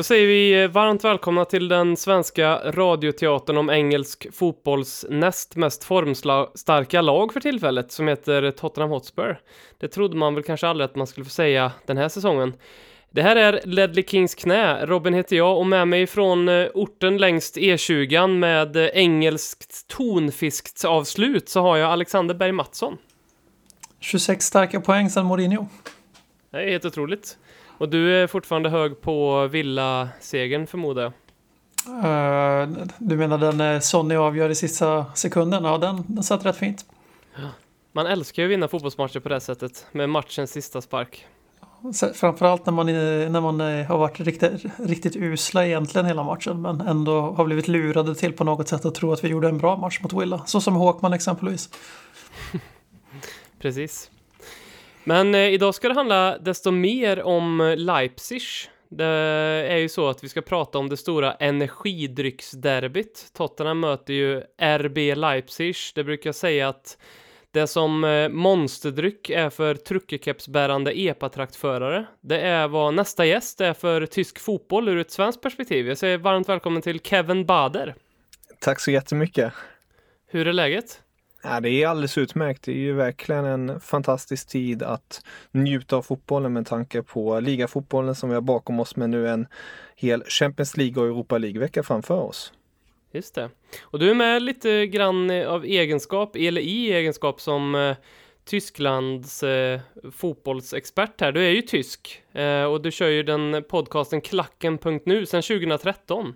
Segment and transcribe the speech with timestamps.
[0.00, 5.84] Då säger vi eh, varmt välkomna till den svenska radioteatern om engelsk fotbolls näst mest
[5.84, 9.40] formstarka lag för tillfället, som heter Tottenham Hotspur.
[9.78, 12.52] Det trodde man väl kanske aldrig att man skulle få säga den här säsongen.
[13.10, 14.86] Det här är Ledley Kings knä.
[14.86, 21.48] Robin heter jag och med mig från eh, orten längst E20 med eh, engelskt tonfisksavslut
[21.48, 22.96] så har jag Alexander Berg Mattsson.
[24.00, 25.66] 26 starka poäng sedan Mourinho.
[26.50, 27.36] Det är helt otroligt.
[27.80, 31.12] Och du är fortfarande hög på Villa-segern förmodar jag.
[32.04, 35.64] Eh, du menar den eh, Sonny avgör i sista sekunden?
[35.64, 36.84] Ja, den, den satt rätt fint.
[37.92, 41.26] Man älskar ju att vinna fotbollsmatcher på det sättet, med matchens sista spark.
[42.14, 46.80] Framförallt när man, när man eh, har varit riktigt, riktigt usla egentligen hela matchen men
[46.80, 49.76] ändå har blivit lurade till på något sätt att tro att vi gjorde en bra
[49.76, 50.42] match mot Villa.
[50.46, 51.70] Så som Håkman exempelvis.
[53.58, 54.10] Precis.
[55.04, 58.42] Men eh, idag ska det handla desto mer om eh, Leipzig.
[58.88, 63.26] Det är ju så att vi ska prata om det stora energidrycksderbyt.
[63.36, 65.76] Tottenham möter ju RB Leipzig.
[65.94, 66.98] Det brukar säga att
[67.52, 72.06] det som eh, monsterdryck är för truckekepsbärande epatraktförare.
[72.20, 75.88] Det är vad nästa gäst är för tysk fotboll ur ett svenskt perspektiv.
[75.88, 77.94] Jag säger varmt välkommen till Kevin Bader.
[78.60, 79.52] Tack så jättemycket.
[80.26, 81.02] Hur är läget?
[81.42, 82.62] Ja, det är alldeles utmärkt.
[82.62, 88.14] Det är ju verkligen en fantastisk tid att njuta av fotbollen med tanke på ligafotbollen
[88.14, 89.46] som vi har bakom oss med nu en
[89.96, 92.52] hel Champions League och Europa League-vecka framför oss.
[93.12, 93.50] Just det.
[93.82, 97.96] Och du är med lite grann av egenskap, eller i egenskap som eh,
[98.44, 99.80] Tysklands eh,
[100.12, 101.32] fotbollsexpert här.
[101.32, 106.34] Du är ju tysk eh, och du kör ju den podcasten Klacken.nu sedan 2013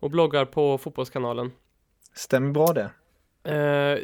[0.00, 1.52] och bloggar på Fotbollskanalen.
[2.14, 2.90] Stämmer bra det?
[3.44, 3.98] Eh,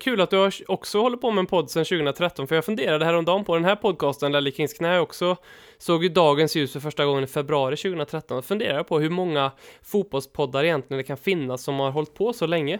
[0.00, 3.04] kul att du har också håller på med en podd sedan 2013, för jag funderade
[3.04, 5.36] häromdagen på den här podcasten, Lally Kings knä också,
[5.78, 9.52] såg ju dagens ljus för första gången i februari 2013, och funderade på hur många
[9.82, 12.74] fotbollspoddar egentligen det kan finnas som har hållit på så länge.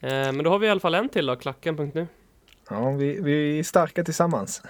[0.00, 2.06] Eh, men då har vi i alla fall en till då, klacken.nu.
[2.70, 4.62] Ja, vi, vi är starka tillsammans.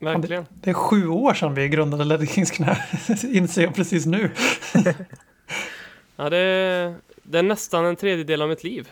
[0.00, 0.46] Verkligen.
[0.50, 2.76] Det är sju år sedan vi grundade Ledley Kings knä.
[3.32, 4.30] Inser jag precis nu.
[6.16, 8.88] Ja, det, är- det är nästan en tredjedel av mitt liv.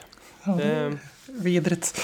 [0.55, 2.01] Det, Vidrigt.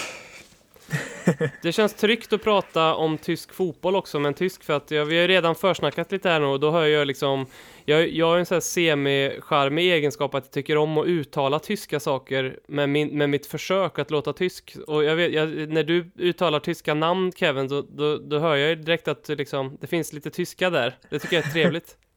[1.61, 5.05] Det känns tryggt att prata om tysk fotboll också med en tysk för att jag,
[5.05, 7.45] vi har ju redan försnackat lite här nu och då hör jag liksom
[7.85, 11.99] Jag, jag har en sån här semi-charmig egenskap att jag tycker om att uttala tyska
[11.99, 16.11] saker med, min, med mitt försök att låta tysk och jag vet, jag, när du
[16.15, 20.13] uttalar tyska namn Kevin då, då, då hör jag ju direkt att liksom, det finns
[20.13, 20.95] lite tyska där.
[21.09, 21.97] Det tycker jag är trevligt.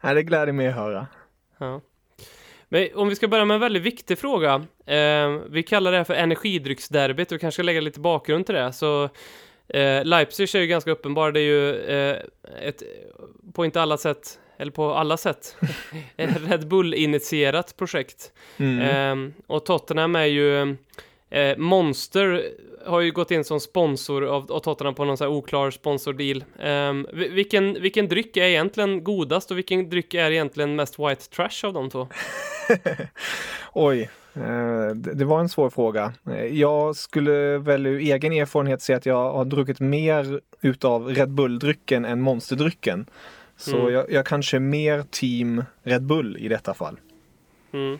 [0.00, 1.06] Ja, det gläder mig att höra.
[1.58, 1.80] Ja.
[2.68, 4.66] Men om vi ska börja med en väldigt viktig fråga.
[4.86, 8.72] Eh, vi kallar det här för energidrycksderbyt och kanske lägga lite bakgrund till det.
[8.72, 9.04] Så
[9.68, 11.32] eh, Leipzig är ju ganska uppenbar.
[11.32, 12.16] Det är ju eh,
[12.62, 12.82] ett,
[13.54, 15.56] på inte alla sätt, eller på alla sätt,
[16.16, 18.32] ett Red Bull-initierat projekt.
[18.56, 18.80] Mm.
[18.80, 20.76] Eh, och Tottenham är ju
[21.30, 22.44] Eh, Monster
[22.86, 26.44] har ju gått in som sponsor av, av Tottenham på någon sån här oklar sponsordeal.
[27.12, 31.64] Vi- vilken, vilken dryck är egentligen godast och vilken dryck är egentligen mest white trash
[31.66, 32.08] av de två?
[33.72, 36.12] Oj, eh, det var en svår fråga.
[36.30, 41.30] Eh, Jag skulle väl ur egen erfarenhet säga att jag har druckit mer utav Red
[41.30, 43.06] Bull-drycken än Monsterdrycken.
[43.56, 43.92] Så Mm.
[43.92, 46.96] jag, jag kanske är mer team Red Bull i detta fall.
[47.72, 47.98] Mm.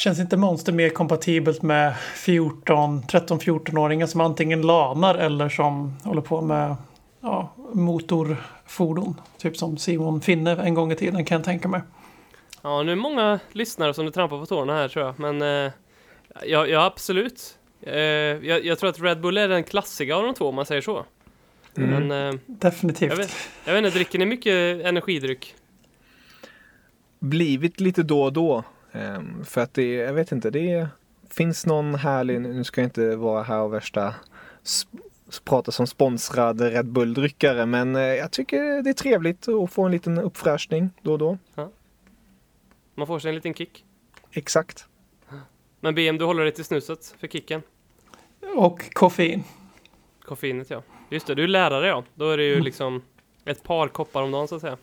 [0.00, 6.40] Känns inte Monster mer kompatibelt med 14, 13-14-åringar som antingen lanar eller som håller på
[6.40, 6.76] med
[7.20, 9.20] ja, motorfordon?
[9.38, 11.80] Typ som Simon Finne en gång i tiden kan jag tänka mig.
[12.62, 15.72] Ja, nu är många lyssnare som du trampar på tårna här tror jag, men eh,
[16.46, 17.58] ja, ja, absolut.
[17.82, 20.66] Eh, jag, jag tror att Red Bull är den klassiga av de två om man
[20.66, 21.04] säger så.
[21.74, 23.10] Men eh, Definitivt.
[23.10, 25.54] jag, vet, jag vet inte, dricker ni mycket energidryck?
[27.18, 28.64] Blivit lite då och då.
[28.92, 30.88] Ehm, För att det, jag vet inte, det
[31.30, 34.14] finns någon härlig, nu ska jag inte vara här och värsta
[35.44, 37.66] prata som sponsrad Red Bull-dryckare.
[37.66, 41.38] Men eh, jag tycker det är trevligt att få en liten uppfräschning då och då.
[42.94, 43.84] Man får sig en liten kick.
[44.32, 44.86] Exakt.
[45.80, 47.62] Men BM, du håller dig till snuset för kicken.
[48.56, 49.44] Och koffein.
[50.22, 50.82] Koffeinet ja.
[51.10, 52.04] Just det, du är lärare ja.
[52.14, 53.02] Då är det ju liksom
[53.44, 54.76] ett par koppar om dagen så att säga.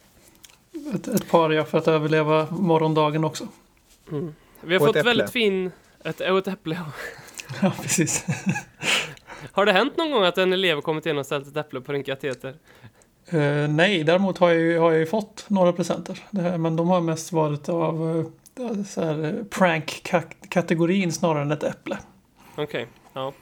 [0.93, 3.47] Ett, ett par ja, för att överleva morgondagen också.
[4.61, 5.71] Vi har Och fått väldigt fin...
[6.03, 6.79] Ett, och ett äpple.
[7.61, 7.71] ja.
[7.81, 8.25] Precis.
[9.51, 11.91] Har det hänt någon gång att en elev kommit in och ställt ett äpple på
[11.91, 12.55] din kateter?
[13.29, 16.19] Eh, nej, däremot har jag, ju, har jag ju fått några presenter.
[16.31, 18.25] Här, men de har mest varit av uh,
[18.95, 21.97] här, eh, prank-kategorin snarare än ett äpple.
[22.55, 23.33] Okej, ja.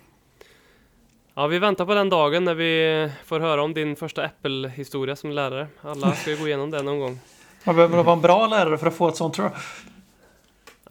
[1.33, 5.31] Ja, vi väntar på den dagen när vi får höra om din första Apple-historia som
[5.31, 5.67] lärare.
[5.81, 7.19] Alla ska ju gå igenom det någon gång.
[7.63, 9.61] Man behöver vara en bra lärare för att få ett sånt tror jag.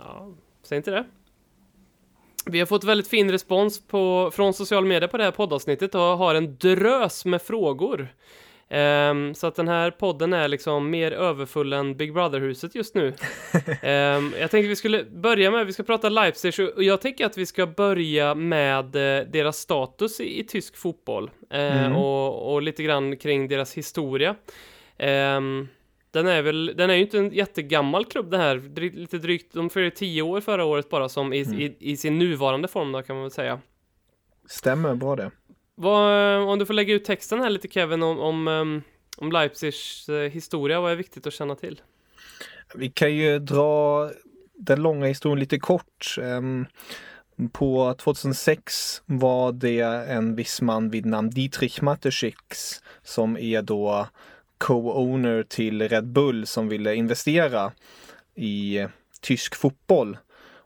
[0.05, 0.29] Ja,
[0.63, 1.05] säg inte det.
[2.47, 6.01] Vi har fått väldigt fin respons på, från social media på det här poddavsnittet och
[6.01, 8.09] har en drös med frågor.
[8.69, 13.13] Ehm, så att den här podden är liksom mer överfull än Big Brother-huset just nu.
[13.83, 17.39] Ehm, jag tänkte vi skulle börja med, vi ska prata Leipzig och jag tänker att
[17.39, 21.31] vi ska börja med eh, deras status i, i tysk fotboll.
[21.51, 21.97] Eh, Mm.
[21.97, 24.35] och, och lite grann kring deras historia.
[24.99, 25.69] Ehm,
[26.15, 29.55] den är väl, den är ju inte en jättegammal klubb den här, dry, lite drygt,
[29.55, 33.03] de fyllde tio år förra året bara som i, i, i sin nuvarande form då
[33.03, 33.61] kan man väl säga.
[34.49, 35.31] Stämmer bra det.
[35.75, 38.83] Vad, om du får lägga ut texten här lite Kevin om, om, ehm,
[39.17, 41.81] om Leipzigs eh, historia, vad är viktigt att känna till?
[42.75, 44.11] Vi kan ju dra
[44.55, 46.17] den långa historien lite kort.
[46.21, 46.67] Ehm,
[47.53, 54.07] På 2006 var det en viss man vid namn Dietrich Mateschitz som är då
[54.59, 57.73] co-owner till Red Bull som ville investera
[58.35, 58.87] i
[59.21, 60.19] tysk fotboll.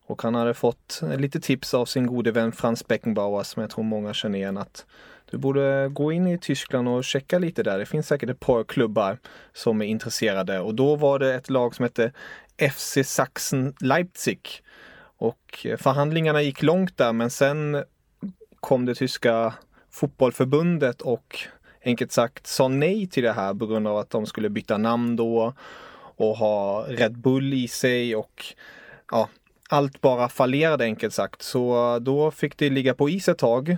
[0.07, 3.85] Och han hade fått lite tips av sin gode vän Franz Beckenbauer som jag tror
[3.85, 4.87] många känner igen att
[5.31, 7.79] du borde gå in i Tyskland och checka lite där.
[7.79, 9.19] Det finns säkert ett par klubbar
[9.53, 12.13] som är intresserade och då var det ett lag som hette
[12.73, 14.49] FC Sachsen Leipzig.
[15.19, 17.85] Och eh, förhandlingarna gick långt där men sen
[18.61, 19.55] kom det tyska
[19.91, 21.39] fotbollförbundet och
[21.85, 25.17] enkelt sagt sa nej till det här på grund av att de skulle byta namn
[25.17, 25.53] då
[26.17, 28.45] och ha Red Bull i sig och
[29.11, 29.29] ja,
[29.69, 31.43] allt bara fallerade enkelt sagt.
[31.43, 33.77] Så då fick det ligga på is ett tag.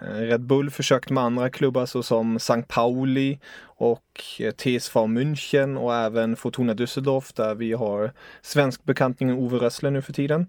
[0.00, 2.62] Eh, Red Bull försökte med andra klubbar såsom St.
[2.68, 8.12] Pauli och eh, TSV München och även Fortuna Düsseldorf där vi har
[8.42, 10.46] svensk bekantningen Ove Rössler nu för tiden.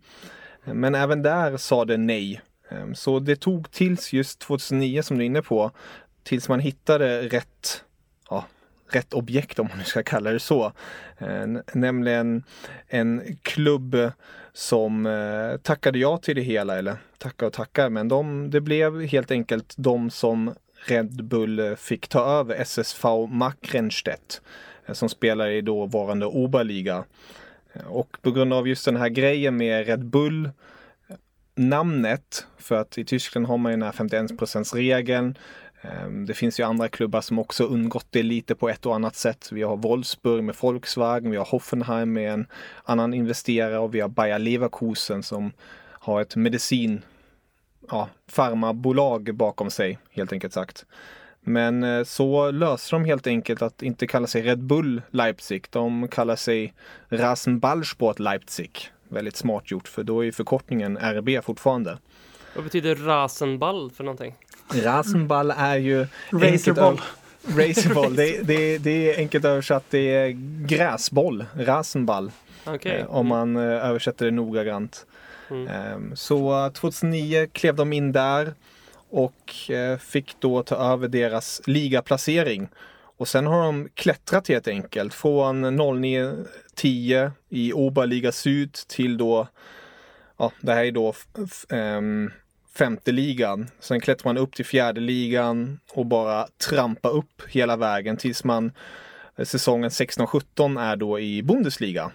[0.65, 2.41] Eh, men även där sa det nej.
[2.95, 5.71] Så det tog tills just 2009 som du är inne på,
[6.23, 7.83] tills man hittade rätt,
[8.29, 8.45] ja,
[8.89, 10.71] rätt objekt om man nu ska kalla det så.
[11.17, 12.43] Eh, nämligen
[12.87, 14.11] en klubb
[14.53, 19.01] som eh, tackade ja till det hela, eller tackar och tackar, men de, det blev
[19.01, 20.53] helt enkelt de som
[20.85, 24.41] Red Bull fick ta över SSV Makrenstedt
[24.85, 27.03] eh, som spelar i dåvarande Oberliga.
[27.85, 30.49] Och på grund av just den här grejen med Red Bull
[31.55, 35.37] namnet, för att i Tyskland har man ju den här 51% regeln
[35.83, 39.15] Ehm, det finns ju andra klubbar som också undgått det lite på ett och annat
[39.15, 39.49] sätt.
[39.51, 42.47] Vi har Wolfsburg med Volkswagen, vi har Hoffenheim med en
[42.83, 45.51] annan investerare och vi har Bayer Leverkusen som
[45.91, 47.01] har ett medicin,
[47.89, 50.85] ja, farmabolag bakom sig helt enkelt sagt.
[51.41, 55.65] Men eh, så löser de helt enkelt att inte kalla sig Red Bull Leipzig.
[55.69, 56.73] De kallar sig
[57.09, 58.79] Rasenballsport Leipzig.
[59.09, 61.97] Väldigt smart gjort för då är ju förkortningen RB fortfarande.
[62.55, 64.35] Vad betyder Rasenball för någonting?
[64.75, 66.77] Rasenball är ju enkelt
[67.57, 68.15] Racerboll.
[68.15, 70.29] det, det, det är enkelt översatt, det är
[70.67, 72.31] gräsboll, rasenball,
[72.65, 72.99] Okej.
[72.99, 75.05] eh, om man eh, översätter det noggrant.
[75.49, 75.67] Mm.
[75.67, 78.53] Ehm, så 2009 klev de in där
[79.09, 82.67] och eh, fick då ta över deras ligaplacering.
[83.17, 89.47] Och sen har de klättrat helt enkelt från 09-10 i Oberliga Syd till då,
[90.37, 92.31] ja det här är då f- f- ehm,
[92.75, 93.69] femte ligan.
[93.79, 98.71] Sen klättrar man upp till fjärde ligan och bara trampa upp hela vägen tills man
[99.35, 102.11] eh, säsongen 16-17 är då i Bundesliga.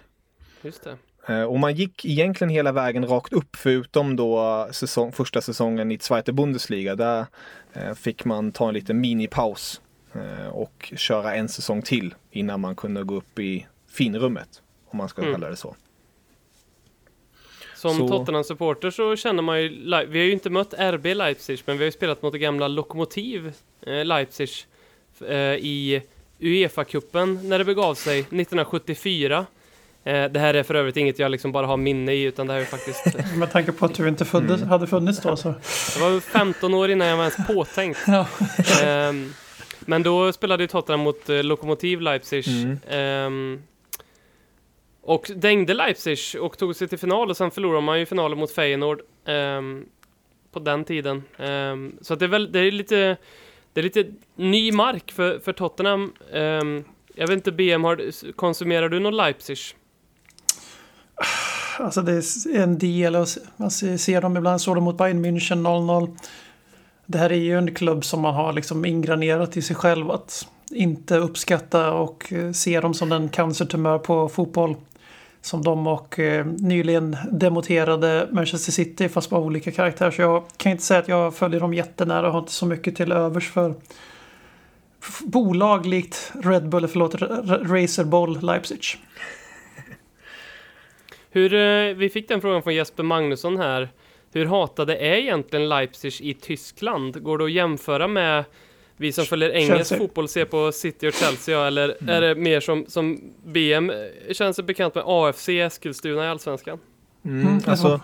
[0.61, 0.97] Just det.
[1.33, 5.97] Eh, Och man gick egentligen hela vägen rakt upp förutom då säsong, första säsongen i
[5.99, 6.95] Zweite Bundesliga.
[6.95, 7.25] Där
[7.73, 9.81] eh, fick man ta en liten minipaus
[10.51, 14.61] och köra en säsong till innan man kunde gå upp i finrummet.
[14.89, 15.33] Om man ska Mm.
[15.33, 15.75] kalla det så.
[17.79, 19.69] Som Så- Tottenham-supporter så känner man ju,
[20.09, 22.67] vi har ju inte mött RB Leipzig, men vi har ju spelat mot det gamla
[22.67, 23.53] Lokomotiv
[23.87, 24.49] eh, Leipzig
[25.27, 26.01] eh, i
[26.39, 29.45] Uefa-cupen när det begav sig 1974.
[30.03, 32.53] Eh, det här är för övrigt inget jag liksom bara har minne i utan det
[32.53, 33.05] här är faktiskt...
[33.37, 34.69] Med tanke på att du inte föddes, Mm.
[34.69, 35.53] hade funnits då så.
[35.99, 37.99] Jag var 15 år innan jag var ens påtänkt.
[38.07, 38.27] Ja.
[38.83, 39.33] Ehm,
[39.79, 42.45] men då spelade ju Tottenham mot Lokomotiv Leipzig.
[42.47, 43.61] Mm.
[45.09, 48.51] Och dängde Leipzig och tog sig till final och sen förlorade man ju finalen mot
[48.51, 49.85] Feyenoord um,
[50.51, 51.23] på den tiden.
[51.37, 53.17] Um, så att det är väl, det är lite,
[53.73, 56.13] det är lite ny mark för, för Tottenham.
[56.33, 56.83] Um,
[57.15, 59.57] jag vet inte BM, har, konsumerar du någon Leipzig?
[61.79, 65.67] Alltså det är en del, och man ser dem ibland, såg dem mot Bayern München
[65.67, 66.17] 0-0.
[67.05, 70.47] Det här är ju en klubb som man har liksom ingranerat i sig själv att
[70.71, 74.75] inte uppskatta och eh, se dem som den cancertumör på fotboll.
[75.41, 80.11] Som de och eh, nyligen demoterade Manchester City fast bara olika karaktärer.
[80.11, 82.95] Så jag kan inte säga att jag följer dem jättenära och har inte så mycket
[82.95, 83.73] till övers för
[85.23, 87.15] bolag likt Red Bull, förlåt,
[87.69, 88.81] Racer Boll Leipzig.
[91.31, 93.89] Hur, eh, vi fick den frågan från Jesper Magnusson här.
[94.33, 97.23] Hur hatade är egentligen Leipzig i Tyskland?
[97.23, 98.43] Går det att jämföra med
[98.99, 99.97] vi som följer engelsk Chelsea.
[99.97, 103.91] fotboll ser på City och Chelsea, eller är det mer som, som BM
[104.31, 106.79] känner sig bekant med AFC Eskilstuna i Allsvenskan?
[107.25, 108.01] Mm, Mm, alltså.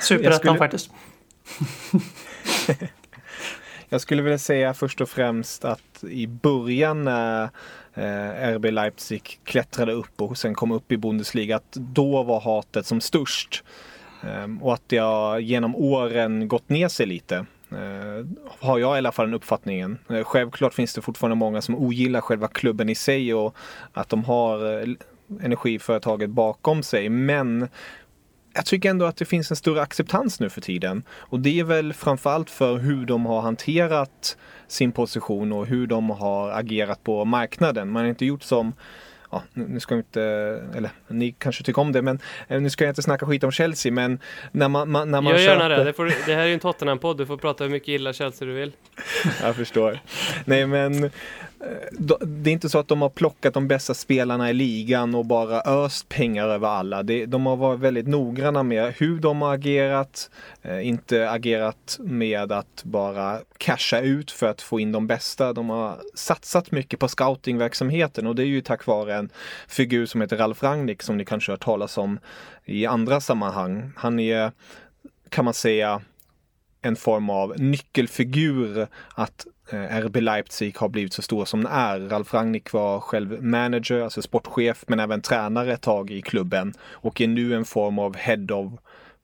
[0.00, 0.90] Superettan skulle- faktiskt.
[3.88, 7.42] Jag skulle vilja säga först och främst att i början när
[7.94, 12.86] eh, RB Leipzig klättrade upp och sen kom upp i Bundesliga att då var hatet
[12.86, 13.64] som störst.
[14.22, 17.46] Ehm, och att det har genom åren gått ner sig lite.
[17.70, 18.26] Eh,
[18.58, 19.98] har jag i alla fall den uppfattningen.
[20.10, 23.56] Eh, självklart finns det fortfarande många som ogillar själva klubben i sig och
[23.92, 24.88] att de har eh,
[25.40, 27.08] energiföretaget bakom sig.
[27.08, 27.68] Men
[28.54, 31.02] jag tycker ändå att det finns en större acceptans nu för tiden.
[31.10, 34.36] Och det är väl framförallt för hur de har hanterat
[34.68, 37.90] sin position och hur de har agerat på marknaden.
[37.90, 38.72] Man har inte gjort som
[39.30, 40.22] Ja, nu ska vi inte,
[40.76, 42.18] eller ni kanske tycker om det, men
[42.48, 44.18] eh, nu ska jag inte snacka skit om Chelsea, men
[44.52, 45.78] när man, man, när man Gör gärna köper...
[45.78, 45.84] det.
[45.84, 48.48] Det, får, det här är ju en Tottenham-podd, du får prata hur mycket illa Chelsea
[48.48, 48.72] du vill.
[49.42, 49.98] Jag förstår.
[50.44, 51.10] Nej men
[51.66, 55.26] Eh, det är inte så att de har plockat de bästa spelarna i ligan och
[55.26, 57.02] bara öst pengar över alla.
[57.02, 60.30] De har varit väldigt noggranna med hur de har agerat.
[60.62, 65.52] Eh, inte agerat med att bara casha ut för att få in de bästa.
[65.52, 69.30] De har satsat mycket på scoutingverksamheten och det är ju tack vare en
[69.68, 72.18] figur som heter Ralf Rangnick som ni kanske har hört talas om
[72.64, 73.92] i andra sammanhang.
[73.96, 74.52] Han är,
[75.28, 76.00] kan man säga,
[76.82, 82.00] en form av nyckelfigur att Eh, RB Leipzig har blivit så stor som den är.
[82.00, 87.20] Ralf Rangnick var själv manager, alltså sportchef, men även tränare ett tag i klubben och
[87.20, 88.72] är nu en form av head of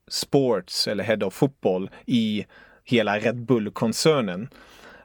[0.08, 2.46] sports eller head of football i
[2.84, 4.48] hela Red Bull-koncernen.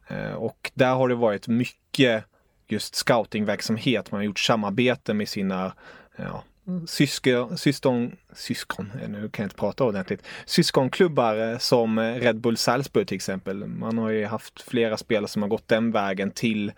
[0.08, 2.24] Eh, och där har det varit mycket
[2.67, 4.12] just scoutingverksamhet.
[4.12, 5.74] Man har gjort samarbete med sina
[6.15, 6.88] ja, Mm.
[6.88, 12.57] syskon, syskon, syskon, nu kan jag inte prata ordentligt, syskonklubbar eh, som eh, Red Bull
[12.57, 13.67] Salzburg till exempel.
[13.67, 16.71] Man har ju haft flera spelare som har gått den vägen till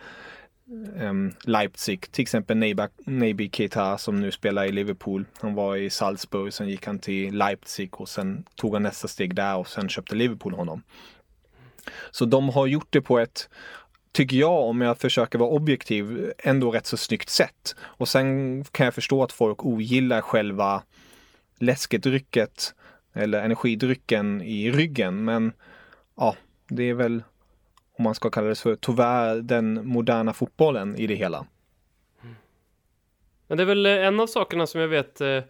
[0.95, 2.57] um, Leipzig, till exempel
[3.05, 5.25] Naby Keita som nu spelar i Liverpool.
[5.41, 9.35] Han var i Salzburg, sen gick han till Leipzig och sen tog han nästa steg
[9.35, 10.83] där och sen köpte Liverpool honom.
[12.11, 13.49] Så de har gjort det på ett,
[14.11, 17.75] tycker jag, om jag försöker vara objektiv, ändå rätt så snyggt sätt.
[17.81, 20.83] Och sen kan jag förstå att folk ogillar själva
[21.59, 22.73] läskedrycket
[23.13, 25.25] eller energidrycken i ryggen.
[25.25, 25.53] Men
[26.17, 26.35] ja,
[26.69, 27.23] det är väl,
[27.97, 31.45] om man ska kalla det så, tyvärr den moderna fotbollen i det hela.
[33.47, 35.41] Men det är väl eh, en av sakerna som jag vet eh,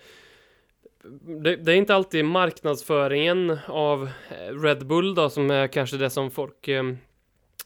[1.44, 6.10] det, det är inte alltid marknadsföringen av eh, Red Bull då som är kanske det
[6.10, 6.70] som folk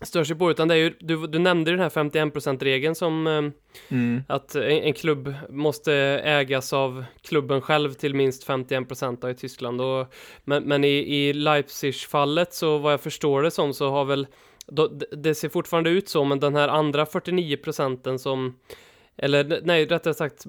[0.01, 3.41] stör sig på utan det är ju, du, du nämnde den här 51%-regeln som eh,
[3.89, 4.23] Mm.
[4.27, 9.81] att en, en klubb måste ägas av klubben själv till minst 51% då i Tyskland
[9.81, 10.87] och, men, men i,
[11.27, 14.27] i Leipzig-fallet så vad jag förstår det som så har väl
[14.67, 18.59] då, det- ser fortfarande ut så men den här andra 49% som
[19.17, 20.45] eller nej, rättare sagt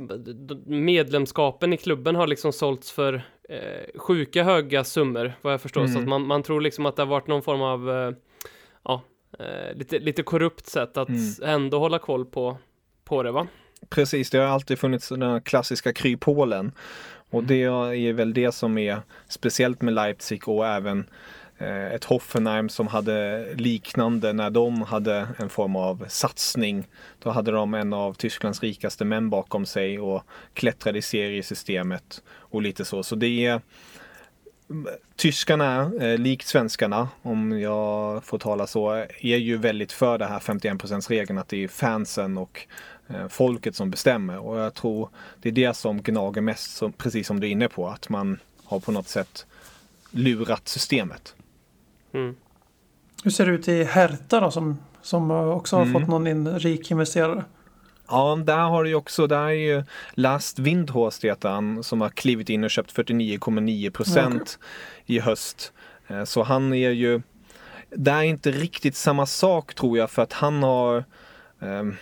[0.67, 3.15] medlemskapen i klubben har liksom sålts för
[3.49, 5.87] eh, sjuka höga summor vad jag förstår.
[5.87, 6.03] Så Mm.
[6.03, 8.13] att man, man tror liksom att det har varit någon form av eh,
[8.85, 9.03] ja,
[9.39, 11.35] eh, lite, lite korrupt sätt att Mm.
[11.43, 12.59] ändå hålla koll på,
[13.05, 13.47] på det va?
[13.89, 16.73] Precis, det har alltid funnits den klassiska kryphålen.
[17.31, 21.07] Och det är väl det som är speciellt med Leipzig och även
[21.59, 26.87] eh, ett Hoffenheim som hade liknande när de hade en form av satsning.
[27.23, 30.23] Då hade de en av Tysklands rikaste män bakom sig och
[30.53, 33.03] klättrade i seriesystemet och lite så.
[33.03, 33.61] Så det är
[35.17, 38.91] Tyskarna, eh, likt svenskarna, om jag får tala så,
[39.21, 42.67] är ju väldigt för det här 51%-regeln att det är fansen och
[43.09, 44.39] eh, folket som bestämmer.
[44.39, 45.09] Och jag tror
[45.43, 48.39] det är det som gnager mest, som, precis som du är inne på, att man
[48.65, 49.47] har på något sätt
[50.11, 51.35] lurat systemet.
[52.13, 52.35] Mm.
[53.25, 55.93] Hur ser det ut i Hertha då som, som också har Mm.
[55.93, 57.45] fått någon in, rik investerare?
[58.09, 59.85] Ja, där har du ju också, där är ju
[60.15, 64.59] Last Windhorst heter han, som har klivit in och köpt 49,9 procent
[65.07, 65.73] i höst.
[66.09, 67.23] Eh, Så han är ju,
[67.91, 71.05] det är inte riktigt samma sak tror jag för att han har
[71.61, 71.97] ehm,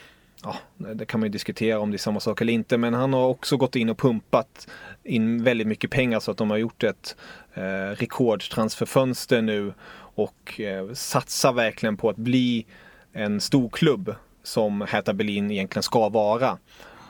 [0.45, 3.13] Ja, det kan man ju diskutera om det är samma sak eller inte, men han
[3.13, 4.69] har också gått in och pumpat
[5.05, 7.17] in väldigt mycket pengar så att de har gjort ett
[7.55, 9.73] eh, rekordtransferfönster nu
[10.15, 12.67] och eh, satsar verkligen på att bli
[13.13, 16.59] en stor klubb som Hertha Berlin egentligen ska vara.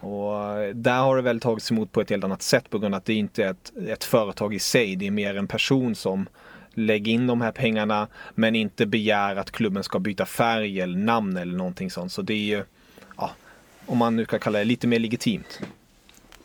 [0.01, 2.99] Och där har det väl tagits emot på ett helt annat sätt på grund av
[2.99, 4.97] att det inte är ett, ett företag i sig.
[4.97, 6.27] Det är mer en person som
[6.75, 11.37] lägger in de här pengarna men inte begär att klubben ska byta färg eller namn
[11.37, 12.13] eller någonting sånt.
[12.13, 12.65] Så det är ju,
[13.17, 13.31] ja,
[13.87, 15.61] om man nu ska kalla det lite mer legitimt.
[15.61, 15.69] Man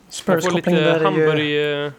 [0.06, 1.84] får Spurs-koppling lite där är ju, Hamburg...
[1.86, 1.92] eh,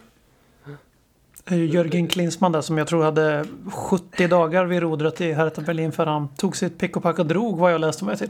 [1.46, 5.62] är ju Jörgen Klinsmann där som jag tror hade 70 dagar vid rodret i Hertha
[5.62, 8.29] Berlin för han tog sitt pick och pack och drog vad jag läste mig till.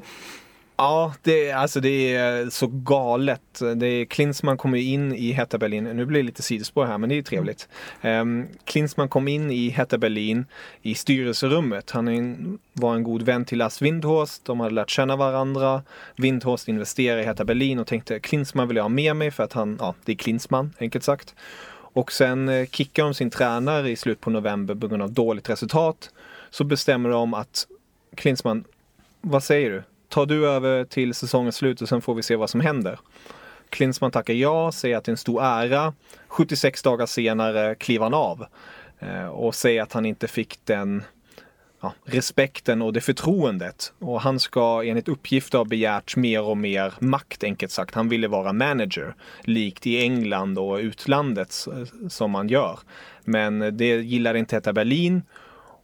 [0.79, 3.61] Ja, det, alltså det är så galet.
[3.75, 5.83] Det är, Klinsmann kommer ju in i Hetta Berlin.
[5.83, 7.67] Nu blir det lite sidospår här, men det är ju trevligt.
[8.01, 10.45] Um, Klinsmann kom in i Hetta Berlin
[10.81, 11.91] i styrelserummet.
[11.91, 14.45] Han är en, var en god vän till Lars Windhorst.
[14.45, 15.83] De hade lärt känna varandra.
[16.15, 19.53] Windhorst investerade i Hetta Berlin och tänkte Klinsmann vill jag ha med mig för att
[19.53, 21.35] han, ja, det är Klinsmann, enkelt sagt.
[21.71, 25.49] Och sen eh, kickar de sin tränare i slutet på november på grund av dåligt
[25.49, 26.09] resultat.
[26.49, 27.67] Så bestämmer de att
[28.15, 28.63] Klinsmann,
[29.21, 29.83] vad säger du?
[30.09, 32.99] Tar du över till säsongens slut och sen får vi se vad som händer.
[33.69, 35.93] Klinsmann tackar ja, säger att det är en stor ära.
[36.27, 38.45] 76 dagar senare kliver han av
[38.99, 41.03] eh, och säger att han inte fick den
[41.81, 43.93] ja, respekten och det förtroendet.
[43.99, 47.95] Och han ska enligt uppgift ha begärt mer och mer makt, enkelt sagt.
[47.95, 51.67] Han ville vara manager, likt i England och utlandet
[52.09, 52.79] som man gör.
[53.23, 55.21] Men det gillade inte heta Berlin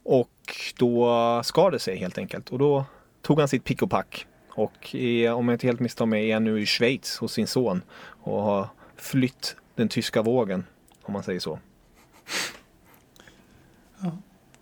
[0.03, 0.29] och
[0.77, 2.49] då skar det sig helt enkelt.
[2.49, 2.85] Och då
[3.25, 4.27] tog han sitt pick och pack.
[4.49, 7.47] Och är, om jag inte helt misstar mig är han nu i Schweiz hos sin
[7.47, 10.65] son och har flytt den tyska vågen,
[11.01, 11.59] om man säger så.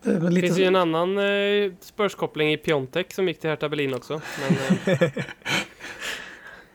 [0.04, 3.40] Det är väl Det lite, finns ju en annan eh, Spurs-koppling i Piontek som gick
[3.40, 4.22] till Hertha Berlin också.
[4.40, 4.58] Men,
[4.94, 5.10] eh,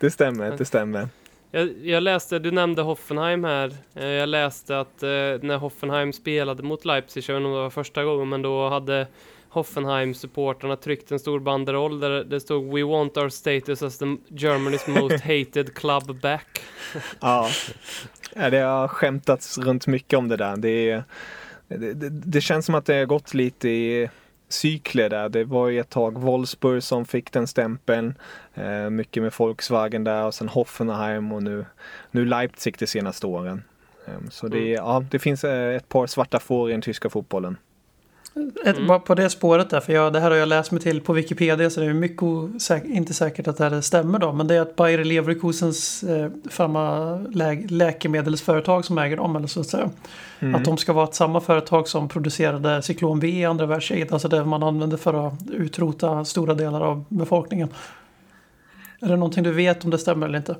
[0.01, 1.09] Det stämmer, det stämmer.
[1.51, 3.72] jag, jag läste, du nämnde Hoffenheim här.
[3.94, 7.61] Eh, jag läste att eh, när Hoffenheim spelade mot Leipzig, jag vet inte om det
[7.61, 9.07] var första gången, men då hade
[9.59, 15.01] Hoffenheim-supportrarna tryckt en stor banderoll där det stod We want our status as the Germany's
[15.01, 16.61] most hated club back.
[17.21, 17.49] Ja.
[18.35, 20.57] det har skämtats runt mycket om det där.
[20.57, 21.03] Det,
[21.68, 24.11] det, det, det känns som att det har gått lite i
[24.49, 25.29] cykler där.
[25.29, 28.14] Det var ju ett tag Wolfsburg som fick den stämpeln.
[28.55, 31.64] Eh, mycket med Volkswagen där och sen Hoffenheim och nu,
[32.11, 33.62] nu Leipzig de senaste åren.
[34.07, 37.11] Eh, så det, är- ja, det finns eh, ett par svarta får i den tyska
[37.11, 37.57] fotbollen.
[38.66, 38.87] Mm.
[38.87, 41.12] bara på det spåret där, för jag, det här har jag läst mig till på
[41.12, 44.33] Wikipedia så det är mycket osäk- inte säkert att det här stämmer då.
[44.33, 46.31] Men det är att Bayer Leverkusens eh,
[47.31, 49.90] lä- läkemedelsföretag som äger dem, eller så att säga.
[50.40, 50.55] Mm.
[50.55, 54.12] Att de ska vara ett samma företag som producerade cyklon V i andra världskriget.
[54.12, 57.68] Alltså det man använde för att utrota stora delar av befolkningen.
[59.01, 60.57] Är det någonting du vet om det stämmer eller inte?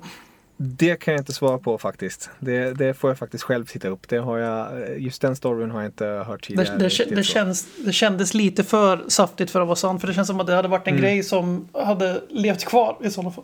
[0.61, 2.29] Det kan jag inte svara på faktiskt.
[2.39, 4.07] Det, det får jag faktiskt själv titta upp.
[4.09, 4.69] Det har jag,
[5.01, 6.77] just den storyn har jag inte hört Det, tidigare.
[6.77, 7.33] det, det, så.
[7.33, 10.01] känns, det kändes lite för saftigt för att vara sant.
[10.01, 11.01] För det känns som att det hade varit en Mm.
[11.01, 13.43] grej som hade levt kvar i sådana fall.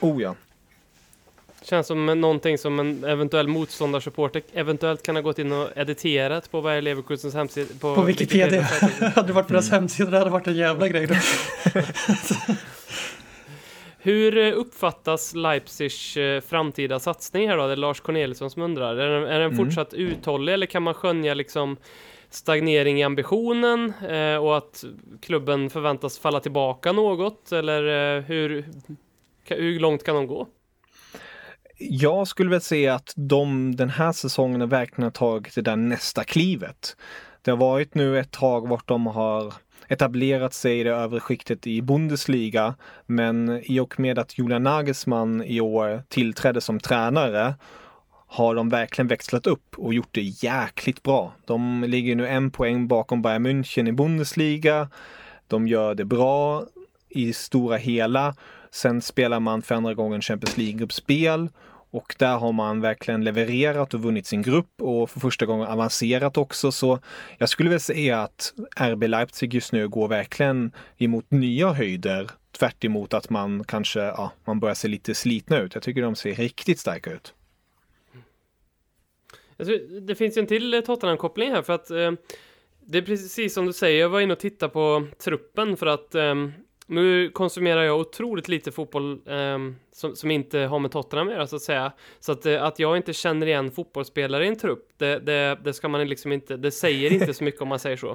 [0.00, 0.34] Oh ja.
[1.62, 6.62] Känns som någonting som en eventuell motståndarsupporter eventuellt kan ha gått in och editerat på
[6.62, 7.68] Bayer Leverkusens hemsida.
[7.80, 8.60] På, På Wikipedia.
[8.60, 9.08] Wikipedia.
[9.14, 11.08] hade det varit på deras hemsida det hade varit en jävla grej.
[14.06, 17.66] Hur eh, uppfattas Leipzigs eh, framtida satsning här då?
[17.66, 18.96] Det är Lars Corneliusson som undrar.
[18.96, 19.56] Är den, är den Mm.
[19.56, 21.76] fortsatt uthållig eller kan man skönja liksom
[22.30, 24.84] stagnering i ambitionen eh, och att
[25.22, 27.52] klubben förväntas falla tillbaka något?
[27.52, 28.64] Eller eh, hur,
[29.44, 30.46] hur långt kan de gå?
[31.78, 36.24] Jag skulle väl säga att de den här säsongen verkligen har tagit det där nästa
[36.24, 36.96] klivet.
[37.42, 39.54] Det har varit nu ett tag vart de har
[39.88, 42.74] etablerat sig i det övre skiktet i Bundesliga.
[43.06, 47.54] Men i och med att Julian Nagelsmann i år tillträdde som tränare
[48.26, 51.32] har de verkligen växlat upp och gjort det jäkligt bra.
[51.44, 54.88] De ligger nu en poäng bakom Bayern München i Bundesliga.
[55.46, 56.64] De gör det bra
[57.08, 58.34] i stora hela.
[58.70, 61.48] Sen spelar man för andra gången Champions League-gruppspel
[61.96, 66.36] och där har man verkligen levererat och vunnit sin grupp och för första gången avancerat
[66.36, 66.72] också.
[66.72, 66.98] Så
[67.38, 72.30] jag skulle väl säga att RB Leipzig just nu går verkligen emot nya höjder.
[72.58, 75.74] Tvärt emot att man kanske, ja, man börjar se lite slitna ut.
[75.74, 77.34] Jag tycker de ser riktigt starka ut.
[79.56, 82.12] Jag tror, det finns ju en till eh, Tottenham-koppling här för att eh,
[82.80, 86.14] det är precis som du säger, jag var inne och tittade på truppen för att
[86.14, 86.34] eh,
[86.86, 89.58] nu konsumerar jag otroligt lite fotboll eh,
[89.92, 91.92] som, som, inte har med Tottenham att göra så att säga.
[92.20, 95.72] Så att, eh, att jag inte känner igen fotbollsspelare i en trupp, det, det, det,
[95.72, 98.10] ska man liksom inte, det säger inte så mycket om man säger så.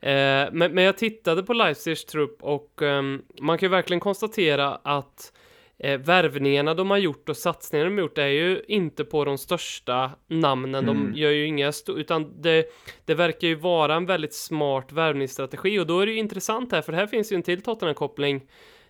[0.00, 3.02] Eh, men, men, jag tittade på Leipzigs trupp och eh,
[3.40, 5.32] man kan ju verkligen konstatera att
[5.78, 9.38] eh, värvningarna de har gjort och satsningarna de har gjort är ju inte på de
[9.38, 10.88] största namnen.
[10.88, 11.12] Mm.
[11.12, 12.66] De gör ju inga utan det,
[13.04, 16.82] det verkar ju vara en väldigt smart värvningsstrategi och då är det ju intressant här
[16.82, 18.40] för här finns ju en till Tottenham-koppling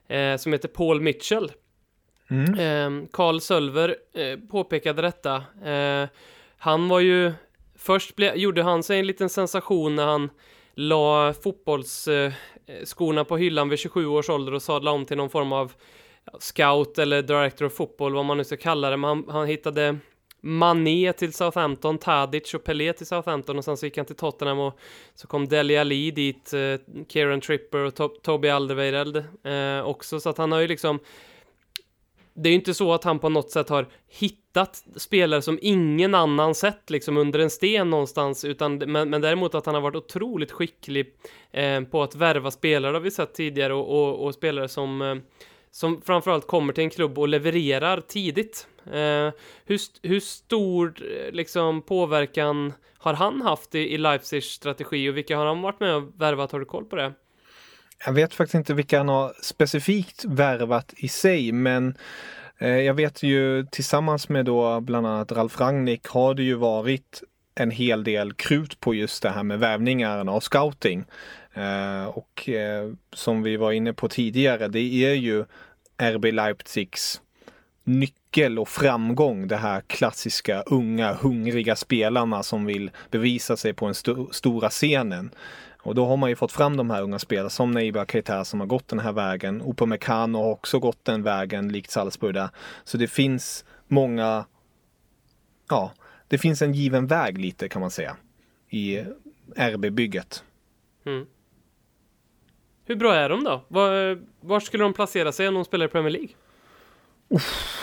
[0.09, 1.53] eh, som heter Paul Mitchell.
[2.31, 2.55] Mm.
[2.55, 5.37] Eh, Carl Sölver eh, påpekade detta.
[5.65, 6.09] Eh,
[6.59, 7.33] han var ju
[7.79, 10.31] Först ble, gjorde han sig en liten sensation när han
[10.75, 15.73] la fotbollsskorna på hyllan vid 27 års ålder och sadlade om till någon form av
[16.39, 18.97] scout eller director of football, vad man nu ska kalla det.
[18.97, 19.99] Men han, han hittade
[20.41, 24.59] Mané till Southampton, Tadic och Pelé till Southampton och sen så gick han till Tottenham
[24.59, 24.79] och
[25.15, 30.31] så kom Deli Ali dit, eh, Kieran Tripper och to Toby Alderweireld eh, också, så
[30.31, 30.99] att han har ju liksom
[32.39, 36.15] det är ju inte så att han på något sätt har hittat spelare som ingen
[36.15, 39.97] annan sett liksom under en sten någonstans, utan men, men däremot att han har varit
[39.97, 41.15] otroligt skicklig
[41.51, 45.15] eh, på att värva spelare har vi sett tidigare och, och, och spelare som eh,
[45.77, 48.67] som framförallt kommer till en klubb och levererar tidigt.
[48.87, 49.33] Eh,
[49.65, 55.37] hur, hur stor eh, liksom, påverkan har han haft i, i Leipzigs strategi och vilka
[55.37, 56.53] har han varit med och värvat?
[56.53, 57.13] Har du koll på det?
[58.07, 61.95] Jag vet faktiskt inte vilka han har specifikt värvat i sig, men
[62.59, 67.23] eh, jag vet ju tillsammans med då bland annat Ralf Rangnick har det ju varit
[67.55, 71.05] en hel del krut på just det här med värvningarna och scouting.
[71.57, 75.45] Eh, och eh, som vi var inne på tidigare, det är ju
[75.99, 77.21] RB Leipzigs
[77.85, 79.49] nyckel och framgång.
[79.49, 85.31] Det här klassiska unga hungriga spelarna som vill bevisa sig på den st stora scenen.
[85.79, 88.61] Och då har man ju fått fram de här unga spelarna som Neiba Keita som
[88.61, 89.63] har gått den här vägen.
[89.63, 92.49] Upamecano har också gått den vägen likt Salzburg där.
[92.85, 94.45] Så det finns många,
[95.69, 95.93] ja,
[96.29, 98.17] det finns en given väg lite kan man säga
[98.71, 99.05] i
[99.57, 100.45] RB-bygget.
[101.07, 101.27] Mm.
[102.89, 103.63] Hur bra är de då?
[103.69, 106.29] Var, var skulle de placera sig om de spelar i Premier League?
[107.29, 107.79] Uff.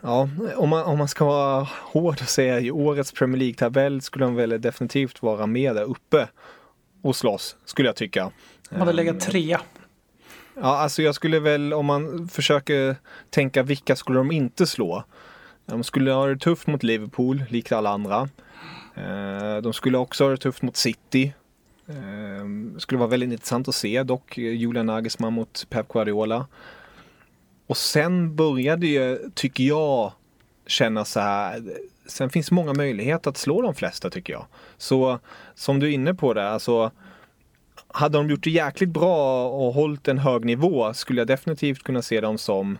[0.00, 4.24] Ja, om man, om man ska vara hård och säga i årets Premier League-tabell skulle
[4.24, 6.28] de väl definitivt vara med där uppe
[7.02, 8.30] och slåss, skulle jag tycka.
[8.70, 9.60] De hade legat ehm, trea.
[10.54, 12.96] Ja, alltså jag skulle väl, om man försöker
[13.30, 15.04] tänka vilka skulle de inte slå?
[15.66, 18.28] De skulle ha det tufft mot Liverpool, likt alla andra.
[18.94, 21.32] Ehm, de skulle också ha det tufft mot City,
[21.88, 26.46] Ehm, skulle vara väldigt intressant att se dock, eh, Julian Nagelsmann mot Pep Guardiola.
[27.66, 30.12] Och sen började ju, tycker jag,
[30.66, 31.62] känna så här.
[32.06, 34.46] Sen finns många möjligheter att slå de flesta tycker jag.
[34.76, 35.18] Så
[35.54, 36.90] som du är inne på det, alltså
[37.88, 42.02] hade de gjort det jäkligt bra och hållit en hög nivå skulle jag definitivt kunna
[42.02, 42.78] se dem som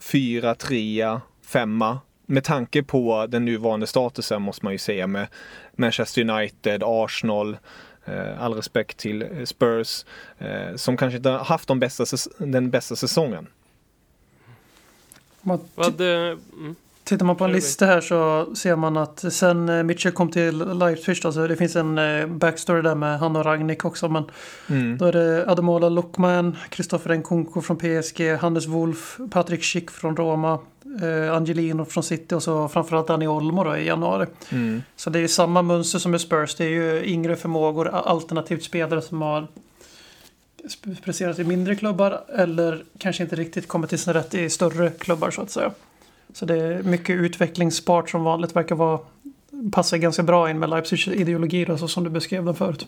[0.00, 1.98] fyra, trea, femma.
[2.26, 5.26] Med tanke på den nuvarande statusen måste man ju säga med
[5.76, 7.56] Manchester United, Arsenal,
[8.38, 10.04] all respekt till eh, Spurs
[10.38, 12.04] eh, som kanske inte har haft de bästa,
[12.38, 13.46] den bästa säsongen.
[15.40, 16.74] Vad, mm.
[17.04, 21.26] Tittar man på en lista här så ser man att sen Mitchell kom till Leipzig,
[21.26, 21.98] alltså det finns en
[22.38, 24.08] backstory där med han och Ragnik också.
[24.08, 24.24] Men
[24.68, 24.98] mm.
[24.98, 30.52] då är det Ademola Luckman, Kristoffer Nkunku från PSG, Hannes Wolf, Patrik Schick från Roma,
[30.52, 30.58] eh,
[31.32, 34.26] Angelino från City och så framförallt Dani Olmo då i januari.
[34.52, 34.82] Mm.
[34.96, 36.54] Så det är samma mönster som med Spurs.
[36.54, 39.46] Det är ju yngre förmågor, alternativt spelare som har
[41.04, 45.30] presterat i mindre klubbar eller kanske inte riktigt kommit till sin rätt i större klubbar
[45.30, 45.70] så att säga.
[46.32, 48.98] Så det är mycket utvecklingsbart som vanligt verkar vara
[49.72, 52.86] passar ganska bra in med Leipzigs ideologi då, så som du beskrev den förut.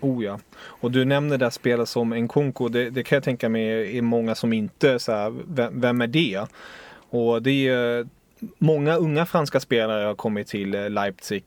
[0.00, 0.38] Oh ja.
[0.60, 2.68] Och du nämner det spelare som Nkunku.
[2.68, 6.06] Det, det kan jag tänka mig är många som inte så här, vem, vem är
[6.06, 6.46] det?
[7.12, 8.06] Och det är eh,
[8.58, 11.44] många unga franska spelare har kommit till eh, Leipzig.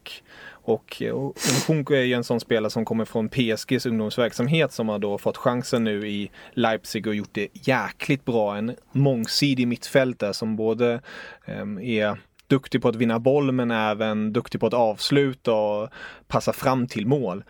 [0.67, 4.99] Eh, och Nkunku är ju en sån spelare som kommer från PSGs ungdomsverksamhet som har
[4.99, 8.57] då fått chansen nu i Leipzig och gjort det jäkligt bra.
[8.57, 11.01] En mångsidig mittfältare som både
[11.45, 15.89] ehm, är duktig på att vinna boll men även duktig på att avsluta och
[16.27, 17.43] passa fram till mål.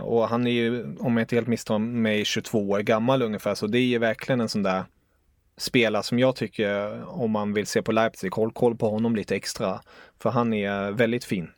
[0.00, 3.66] Och han är ju, om jag inte helt misstar mig, 22 år gammal ungefär så
[3.66, 4.84] det är verkligen en sån där
[5.56, 9.36] spelare som jag tycker, om man vill se på Leipzig, håll koll på honom lite
[9.36, 9.80] extra.
[10.18, 11.50] För han är väldigt fin.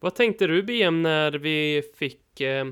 [0.00, 2.64] Vad tänkte du BM när vi fick eh,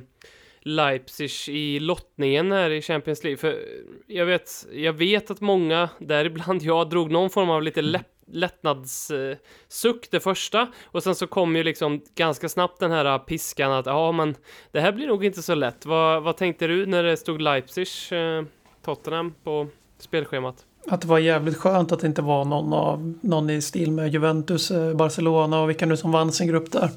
[0.61, 3.37] Leipzig i lottningen här i Champions League?
[3.37, 3.59] För
[4.07, 10.11] jag vet, jag vet att många, däribland jag, drog någon form av lite läpp lättnadssuck
[10.11, 14.13] det första och sen så kom ju liksom ganska snabbt den här piskan att ja
[14.13, 14.35] men
[14.73, 15.87] det här blir nog inte så lätt.
[15.87, 18.43] Vad, vad tänkte du när det stod Leipzig eh,
[18.85, 19.67] Tottenham på
[19.99, 20.55] spelschemat?
[20.87, 24.13] Att det var jävligt skönt att det inte var någon, av, någon i stil med
[24.13, 26.91] Juventus, eh, Barcelona och vilka nu som vann sin grupp där.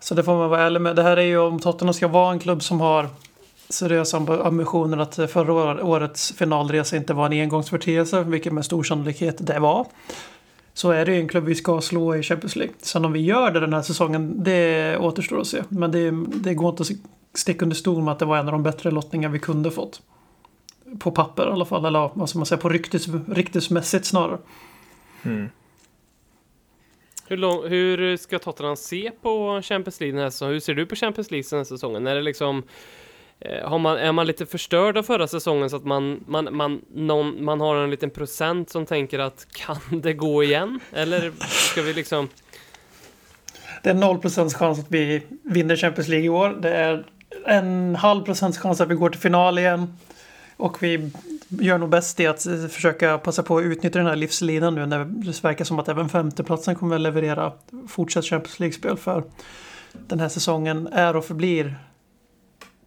[0.00, 0.96] Så det får man vara ärlig med.
[0.96, 3.08] Det här är ju om Tottenham ska vara en klubb som har
[3.68, 9.46] seriösa ambitioner att eh, förra årets finalresa inte var en engångsförteelse, vilket med stor sannolikhet
[9.46, 9.86] det var.
[10.74, 12.74] Så är det ju en klubb vi ska slå i Champions League.
[12.82, 15.62] Sen om vi gör det den här säsongen, det återstår att se.
[15.68, 16.90] Men det, det går inte att
[17.34, 20.00] sticka under stol med att det var en av de bättre lottningar vi kunde fått.
[20.98, 24.38] På papper i alla fall, eller vad ska man säga, på ryktes, ryktesmässigt snarare.
[25.22, 25.48] Mm.
[27.26, 30.52] Hur, lång, hur ska Tottenham se på Champions League den här säsongen?
[30.52, 32.06] Hur ser du på Champions League den här säsongen?
[32.06, 32.62] Är det liksom
[33.44, 36.80] Eh, har man, är man lite förstörd av förra säsongen så att man, man, man,
[36.94, 40.80] någon, man har en liten procent som tänker att kan det gå igen?
[40.92, 41.32] Eller
[41.70, 42.28] ska vi liksom...
[43.82, 46.58] Det är noll procents chans att vi vinner Champions League i år.
[46.60, 47.04] Det är
[47.46, 49.96] en halv procents chans att vi går till final igen.
[50.56, 51.10] Och vi
[51.48, 55.04] gör nog bäst i att försöka passa på att utnyttja den här livslinan nu när
[55.04, 57.52] det verkar som att även femteplatsen kommer att leverera
[57.88, 59.24] fortsatt Champions League-spel för
[59.92, 61.76] den här säsongen är och förblir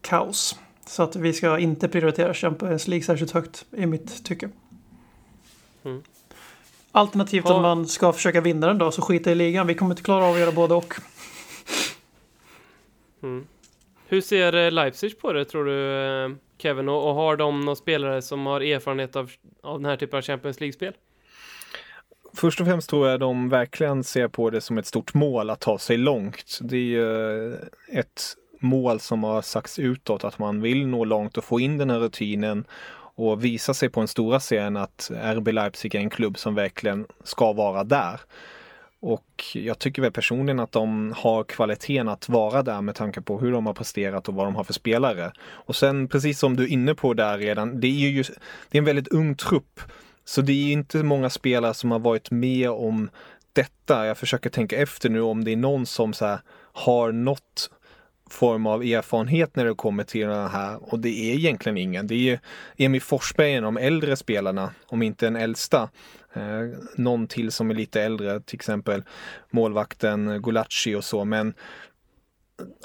[0.02, 0.60] kaos.
[0.88, 4.50] Så att vi ska inte prioritera Champions League särskilt högt i mitt tycke.
[5.84, 6.04] Mm.
[6.92, 7.54] Alternativt ja.
[7.54, 9.68] om man ska försöka vinna den då så skita i ligan.
[9.68, 10.94] Vi kommer inte klara av att göra både och.
[13.24, 13.48] Mm.
[14.08, 16.90] Hur ser eh, Leipzig på det tror du eh, Kevin?
[16.90, 19.32] Och, och har de några spelare som har erfarenhet av,
[19.64, 20.94] av den här typen av Champions League-spel?
[22.34, 25.60] Först och främst tror jag de verkligen ser på det som ett stort mål att
[25.60, 26.60] ta sig långt.
[26.62, 27.60] Det är ju eh,
[27.92, 28.22] ett
[28.60, 32.00] mål som har sagts utåt att man vill nå långt och få in den här
[32.00, 32.66] rutinen
[33.16, 37.08] och visa sig på den stora scenen att RB Leipzig är en klubb som verkligen
[37.24, 38.20] ska vara där.
[39.08, 43.40] Och jag tycker väl personligen att de har kvaliteten att vara där med tanke på
[43.40, 45.32] hur de har presterat och vad de har för spelare.
[45.42, 48.32] Och sen precis som du är inne på där redan, det är ju just,
[48.72, 49.80] det är en väldigt ung trupp.
[50.24, 53.10] Så det är inte många spelare som har varit med om
[53.54, 54.06] detta.
[54.06, 56.38] Jag försöker tänka efter nu om det är någon som så
[56.74, 57.70] har något
[58.30, 62.08] form av erfarenhet när det kommer till det här och det är egentligen ingen.
[62.08, 62.38] Det är ju
[62.78, 65.90] Emil Forsberg, en av de äldre spelarna, om inte den äldsta.
[66.36, 69.04] Eh, någon till som är lite äldre, till exempel
[69.50, 71.54] målvakten Gulacsi och så, men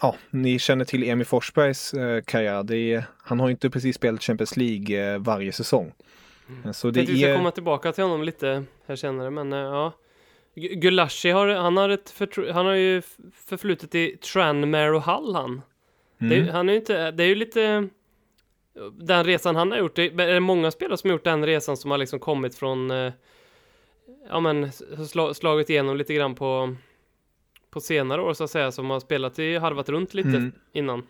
[0.03, 2.63] ja, ni känner till Emil Forsbergs eh, karriär.
[2.63, 5.93] Det är, han har inte precis spelat Champions League eh, varje säsong.
[6.49, 6.75] Mm.
[6.75, 7.07] Så det är...
[7.07, 9.93] Vi ska komma tillbaka till honom lite här senare, men eh, ja.
[10.55, 12.15] Gulashi har, han har, ett
[12.53, 13.03] han har ju
[13.47, 15.63] förflutet i Tranmere och Hull han.
[16.21, 16.47] Mm.
[16.47, 17.89] Det, han är inte, det är ju lite
[19.01, 19.97] den resan han har gjort.
[19.97, 23.13] Det är många spelare som har gjort den resan som har liksom kommit från eh,
[24.31, 24.73] ja men
[25.35, 26.77] slagit igenom lite grann på
[27.71, 30.53] på senare år så att säga som har spelat i harvat runt lite mm.
[30.73, 31.03] innan.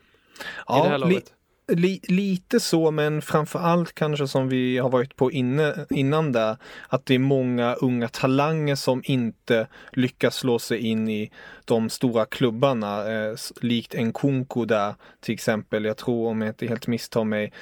[0.67, 1.35] Ja, i det här laget.
[1.73, 6.57] Li, lite så, men framför allt kanske som vi har varit på inne, innan där,
[6.89, 11.31] att det är många unga talanger som inte lyckas slå sig in i
[11.65, 15.85] de stora klubbarna, eh, likt en Kunko där till exempel.
[15.85, 17.53] Jag tror, om jag inte helt misstar mig,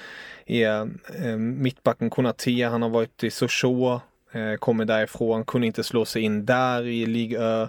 [0.46, 0.90] är
[1.24, 6.22] eh, mittbacken Konate, han har varit i Sochaux, Eh, kommer därifrån, kunde inte slå sig
[6.22, 7.42] in där i Ligö.
[7.42, 7.68] Ö.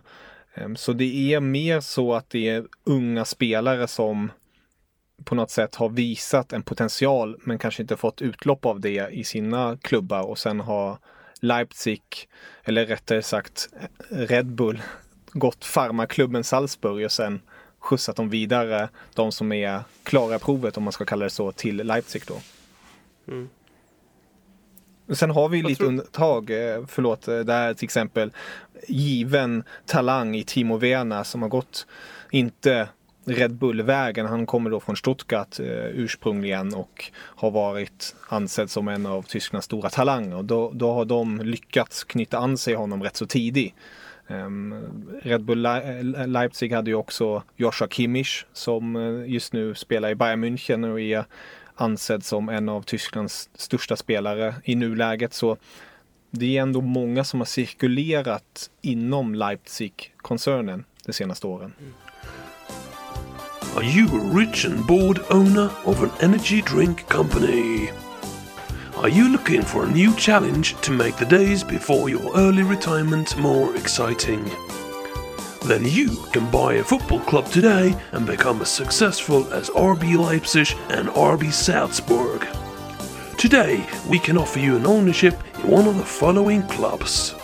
[0.54, 4.32] Ehm, så det är mer så att det är unga spelare som
[5.24, 9.24] på något sätt har visat en potential men kanske inte fått utlopp av det i
[9.24, 10.98] sina klubbar och sen har
[11.40, 12.02] Leipzig,
[12.64, 13.70] eller rättare sagt
[14.10, 14.82] Red Bull,
[15.32, 17.42] gått farmaklubben Salzburg och sen
[17.80, 21.78] skjutsat dem vidare, de som är klara provet om man ska kalla det så, till
[21.78, 22.42] Leipzig då.
[23.28, 23.50] Mm.
[25.12, 28.32] Sen har vi lite undantag, eh, förlåt, eh, där till exempel
[28.88, 31.88] given talang i Timo Werner som har gått,
[32.32, 32.90] inte
[33.26, 34.26] Red Bull-vägen.
[34.26, 39.66] Han kommer då från Stuttgart eh, ursprungligen och har varit ansedd som en av Tysklands
[39.66, 40.44] stora talanger.
[40.44, 43.74] Då, då har de lyckats knyta an sig honom rätt så tidigt.
[44.28, 48.96] Um, Red Bull Le Leipzig hade ju också Joshua Kimmich som
[49.28, 51.26] just nu spelar i Bayern München och är
[51.82, 55.34] ansedd som en av Tysklands största spelare i nuläget.
[55.34, 55.58] Så
[56.32, 61.74] det är ändå många som har cirkulerat inom Leipzig-koncernen de senaste åren.
[63.76, 67.92] Are you a rich and bored owner of an energy drink company?
[68.98, 73.38] Are you looking for a new challenge to make the days before your early retirement
[73.38, 74.40] more exciting?
[75.66, 80.70] Then you can buy a football club today and become as successful as RB Leipzig
[80.90, 82.48] and RB Salzburg.
[83.38, 87.36] Today, we can offer you an ownership in one of the following clubs.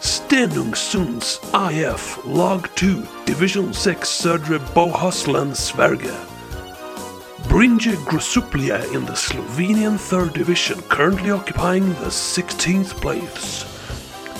[0.00, 1.40] Stenungsunds
[1.70, 6.14] IF Lag 2 Division 6 Södra Bohuslän, Sverige.
[7.48, 13.75] Brinje Grosuplia in the Slovenian 3rd Division, currently occupying the 16th place.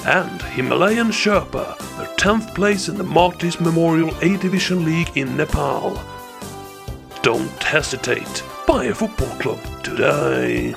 [0.06, 5.98] And Himalayan Sherpa, their 10th place in the Martis Memorial A Division League in Nepal.
[7.22, 8.44] Don't hesitate.
[8.68, 10.74] Buy a football club today.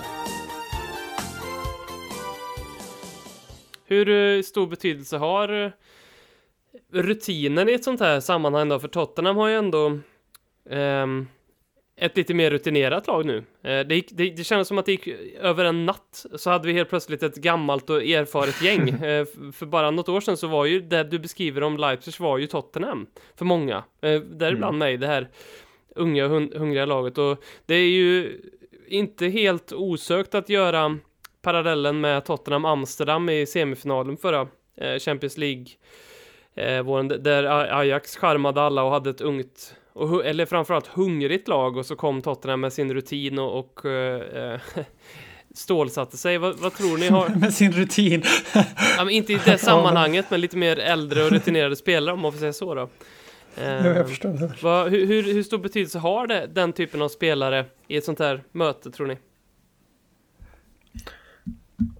[3.85, 5.71] Hur eh, stor betydelse har eh,
[6.91, 8.79] rutinen i ett sånt här sammanhang då?
[8.79, 9.99] För Tottenham har ju ändå
[10.69, 11.27] um
[11.99, 13.37] ett lite mer rutinerat lag nu.
[13.37, 15.07] Eh, det, gick, det, det kändes som att det gick
[15.41, 18.89] över en natt så hade vi helt plötsligt ett gammalt och erfaret gäng.
[19.09, 22.37] Eh, för bara något år sedan så var ju det du beskriver om Leipzig var
[22.37, 23.83] ju Tottenham för många.
[24.01, 25.29] Eh, däribland mig, det här
[25.95, 27.17] unga hun- hungriga laget.
[27.17, 28.41] Och det är ju
[28.87, 30.97] inte helt osökt att göra
[31.41, 34.47] parallellen med Tottenham Amsterdam i semifinalen förra
[34.99, 35.65] Champions League
[36.83, 37.43] våren, där
[37.79, 42.21] Ajax charmade alla och hade ett ungt och, eller framförallt hungrigt lag och så kom
[42.21, 44.59] Tottenham med sin rutin och, och eh, eh,
[45.53, 46.37] stålsatte sig.
[46.37, 47.29] Vad, vad tror ni har...
[47.35, 48.23] Med sin rutin.
[48.53, 48.65] Ja,
[48.97, 52.39] men inte i det sammanhanget, men lite mer äldre och rutinerade spelare om man får
[52.39, 52.81] säga så då.
[52.81, 52.87] Eh,
[53.63, 54.29] Ja, jag förstår.
[54.29, 54.53] det.
[54.61, 58.19] vad, hur, hur, hur stor betydelse har det, den typen av spelare i ett sånt
[58.19, 59.17] här möte, tror ni?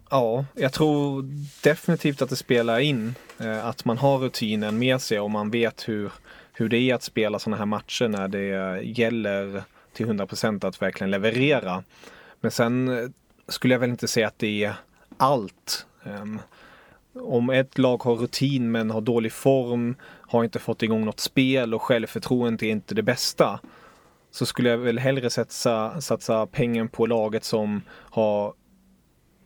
[0.09, 1.25] Ja, jag tror
[1.63, 5.88] definitivt att det spelar in eh, att man har rutinen med sig och man vet
[5.88, 6.12] hur,
[6.60, 11.12] hur det är att spela sådana här matcher när det gäller till 100% att verkligen
[11.12, 11.84] leverera.
[12.41, 13.10] Men sen eh,
[13.48, 14.74] skulle jag väl inte säga att det är
[15.17, 15.86] allt.
[16.04, 16.39] Ehm,
[17.13, 21.74] om ett lag har rutin men har dålig form, har inte fått igång något spel
[21.74, 23.60] och självförtroendet är inte det bästa.
[24.32, 28.54] Så skulle jag väl hellre satsa, satsa pengen på laget som har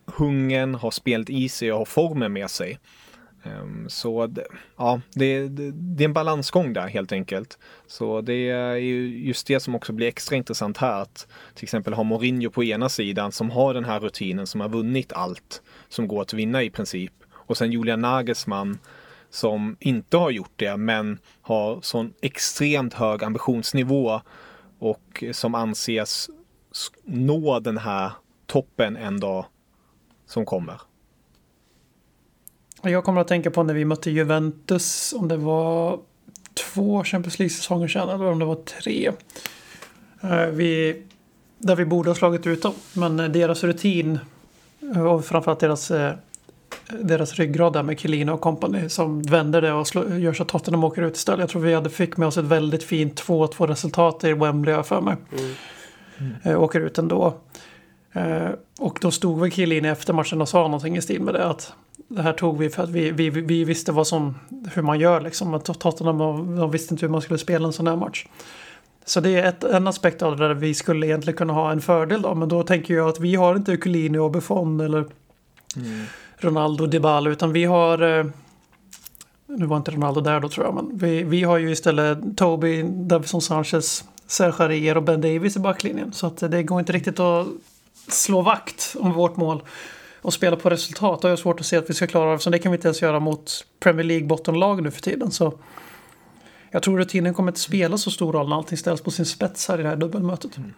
[0.06, 2.80] hungern, har spelet i sig och har formen med sig.
[3.44, 7.58] Ehm, så det, ja, det, det, det är en balansgång där helt enkelt.
[7.88, 11.02] Så det är ju just det som också blir extra intressant här.
[11.02, 14.70] Att till exempel ha Mourinho på ena sidan som har den här rutinen, som har
[14.70, 17.14] vunnit allt som går att vinna i princip.
[17.32, 18.80] Och sen Julian Nagelsmann
[19.30, 24.22] som inte har gjort det men har sån extremt hög ambitionsnivå
[24.80, 26.30] och som anses
[27.04, 28.12] nå den här
[28.46, 29.46] toppen en dag
[30.26, 30.82] som kommer.
[32.86, 36.00] Jag kommer att tänka på när vi mötte Juventus, om det var
[36.54, 39.12] två Champions League-säsonger sedan eller om det var tre.
[40.22, 41.02] Eh, Vi,
[41.58, 44.20] där vi borde ha slagit ut dem, men deras rutin
[44.96, 46.14] eh, och framförallt deras, eh,
[47.00, 50.50] deras ryggrad där med Chiellini och company som vänder det och slå, gör så att
[50.50, 51.40] Tottenham åker ut istället.
[51.40, 54.88] Jag tror vi hade fick med oss ett väldigt fint 2-2 resultat i Wembley jag
[54.88, 55.16] för mig.
[56.44, 57.34] Eh, Åker ut ändå.
[58.80, 61.74] Och då stod väl Chiellini efter matchen och sa någonting i stil med det att
[62.16, 64.36] det här tog vi för att vi, vi, vi visste vad som,
[64.74, 65.54] hur man gör liksom.
[65.54, 68.28] Att Tottenham de, visste inte hur man skulle spela en sån här match.
[69.06, 71.82] Så det är ett, en aspekt av det där vi skulle egentligen kunna ha en
[71.82, 72.36] fördel då.
[72.36, 75.06] Men då tänker jag att vi har inte Chiellini och Buffon eller
[76.38, 78.26] Ronaldo Dybala utan vi har eh,
[79.46, 82.84] nu var inte Ronaldo där då tror jag, men vi, vi har ju istället Toby,
[82.84, 86.14] Davison Sanchez, Serge Aurier och Ben Davis i backlinjen.
[86.14, 87.48] Så att det går inte riktigt att
[88.08, 89.64] slå vakt om vårt mål
[90.24, 91.22] och spela på resultat.
[91.22, 92.76] Det har jag svårt att se att vi ska klara av, så det kan vi
[92.76, 95.32] inte ens göra mot Premier League bottenlag nu för tiden.
[95.32, 95.60] Så
[96.72, 99.68] jag tror rutinen kommer inte spela så stor roll när allting ställs på sin spets
[99.68, 100.58] här i det här dubbelmötet.
[100.58, 100.74] Mm.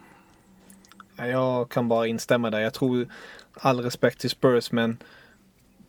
[1.31, 2.59] Jag kan bara instämma där.
[2.59, 3.07] Jag tror
[3.53, 4.97] all respekt till Spurs men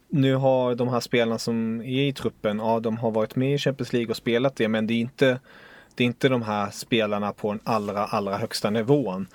[0.08, 3.58] nu har de här spelarna som är i truppen, ja de har varit med i
[3.58, 5.40] Champions League och spelat det men det är inte,
[5.94, 9.26] det är inte de här spelarna på den allra, allra högsta nivån.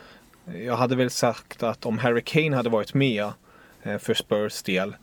[0.65, 3.31] Jag hade väl sagt att om Harry Kane hade varit med
[3.83, 4.95] Eh, för Spurs del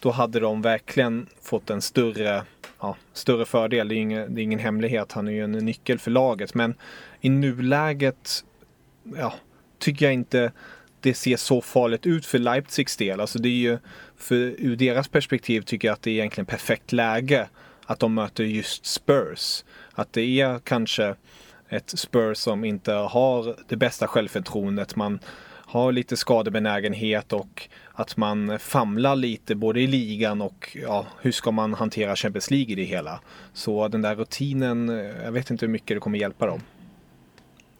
[0.00, 2.42] då hade de verkligen fått en större,
[2.80, 3.88] ja, större fördel.
[3.88, 6.54] Det är, ingen, det är ingen hemlighet, han är ju en nyckel för laget.
[6.54, 6.74] Men
[7.20, 8.44] i nuläget
[9.16, 9.34] ja,
[9.78, 10.52] tycker jag inte
[11.00, 13.20] det ser så farligt ut för Leipzigs del.
[13.20, 13.78] Alltså det är ju,
[14.16, 17.48] för ur deras perspektiv tycker jag att det är egentligen perfekt läge
[17.86, 19.64] att de möter just Spurs.
[19.92, 21.14] Att det är kanske
[21.68, 24.96] ett Spurs som inte har det bästa självförtroendet.
[24.96, 25.18] Man
[25.66, 31.50] har lite skadebenägenhet och att man famlar lite både i ligan och ja, hur ska
[31.50, 33.20] man hantera Champions League i det hela.
[33.52, 36.60] Så den där rutinen, eh, jag vet inte hur mycket det kommer hjälpa dem.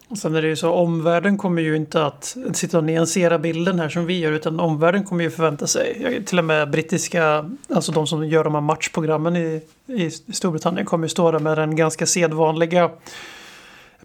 [0.09, 3.79] Och sen är det ju så, omvärlden kommer ju inte att sitta och nyansera bilden
[3.79, 7.93] här som vi gör, utan omvärlden kommer ju förvänta sig, till och med brittiska, alltså
[7.93, 11.77] de som gör de här matchprogrammen i, i Storbritannien kommer ju stå där med den
[11.77, 12.91] ganska sedvanliga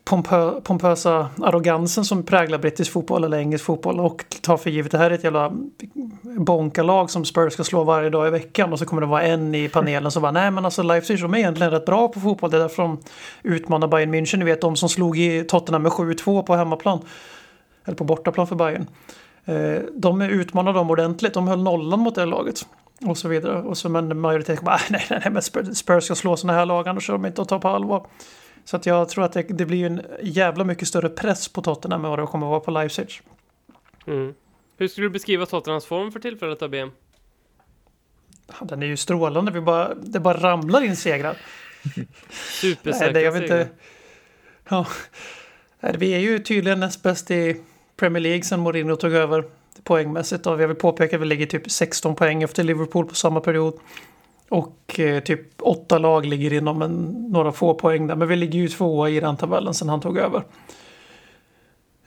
[0.03, 4.97] pompö, pompösa arrogansen som präglar brittisk fotboll eller engelsk fotboll och ta för givet det
[4.97, 5.51] här är ett jävla
[6.21, 9.55] bonkalag som Spurs ska slå varje dag i veckan och så kommer det vara en
[9.55, 12.51] i panelen som bara nej men alltså Leipzig de är egentligen rätt bra på fotboll.
[12.51, 12.99] Det är därför de
[13.43, 14.37] utmanar Bayern München.
[14.37, 16.99] Ni vet de som slog i Tottenham med 7-2 på hemmaplan
[17.85, 18.87] eller på bortaplan för Bayern.
[19.45, 21.33] Eh, de utmanade dem ordentligt.
[21.33, 22.65] De höll nollan mot det laget
[23.05, 23.61] och så vidare.
[23.61, 26.87] Och så men majoriteten bara nej nej nej men Spurs- ska slå såna här lag
[26.87, 28.05] annars är de inte att ta på allvar
[28.65, 32.05] så att jag tror att det, det blir en jävla mycket större press på Tottenham
[32.05, 33.21] än vad det kommer att vara på Leipzig.
[34.07, 34.33] Mm.
[34.77, 36.75] Hur skulle du beskriva Tottenhams form för tillfället AB?
[36.75, 41.37] Ja, Den är ju strålande, vi bara, det bara ramlar in segrar.
[42.61, 43.61] Supersäkra Nej, det, jag vet segrar.
[43.61, 43.73] inte.
[44.69, 44.87] Ja.
[45.79, 47.61] Vi är ju tydligen näst bäst i
[47.95, 49.45] Premier League sen Mourinho tog över
[49.83, 50.47] poängmässigt.
[50.47, 53.79] Och jag vill påpeka att vi ligger typ 16 poäng efter Liverpool på samma period.
[54.51, 58.15] Och eh, typ åtta lag ligger inom en, några få poäng där.
[58.15, 60.43] Men vi ligger ju tvåa i den tabellen sen han tog över.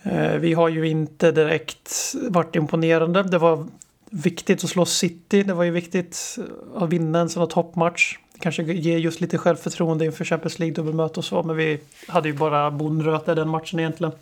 [0.03, 3.23] Eh, vi har ju inte direkt varit imponerande.
[3.23, 3.67] Det var
[4.11, 5.43] viktigt att slå City.
[5.43, 6.39] Det var ju viktigt
[6.77, 8.19] att vinna en sån här toppmatch.
[8.39, 11.43] Kanske ge just lite självförtroende inför Champions League-dubbelmöte och så.
[11.43, 14.13] Men vi hade ju bara bonröta i den matchen egentligen.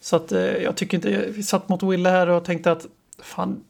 [0.00, 1.26] Så att eh, jag tycker inte...
[1.30, 2.86] Vi satt mot Wille här och tänkte att
[3.18, 3.60] fan,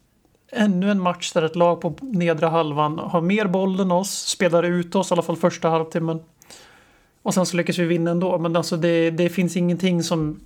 [0.53, 4.63] ännu en match där ett lag på nedre halvan har mer boll än oss, spelar
[4.63, 6.19] ut oss i alla fall första halvtimmen.
[7.21, 8.37] Och sen så lyckas vi vinna ändå.
[8.37, 10.39] Men alltså det, det finns ingenting som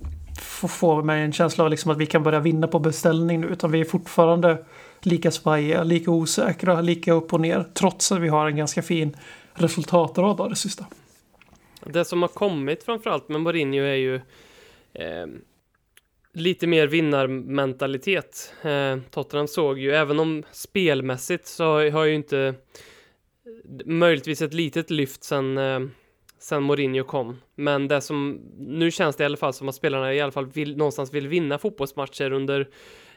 [0.68, 3.46] får mig en känsla av liksom att vi kan börja vinna på beställning nu.
[3.46, 4.64] Utan vi är fortfarande
[5.00, 7.64] lika svajiga, lika osäkra, lika upp och ner.
[7.74, 9.16] Trots att vi har en ganska fin
[9.54, 10.86] resultatrad av det sista.
[11.84, 14.14] Det som har kommit framförallt med Mourinho är ju
[14.94, 15.26] eh,
[16.40, 18.54] lite mer vinnarmentalitet.
[18.62, 22.54] Eh, Tottenham såg ju, även om spelmässigt så har ju inte
[23.84, 25.80] möjligtvis ett litet lyft sen, eh,
[26.38, 27.36] sen Mourinho kom.
[27.54, 30.46] Men det som, nu känns det i alla fall som att spelarna i alla fall
[30.46, 32.60] vill, någonstans vill vinna fotbollsmatcher under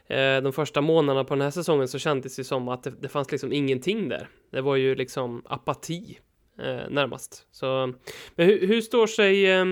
[0.07, 3.09] eh, de första månaderna på den här säsongen så kändes det som att det, det
[3.09, 4.27] fanns liksom ingenting där.
[4.51, 6.19] Det var ju liksom apati
[6.59, 7.47] eh, närmast.
[7.51, 7.93] Så,
[8.35, 9.65] men hur, hur står sig eh,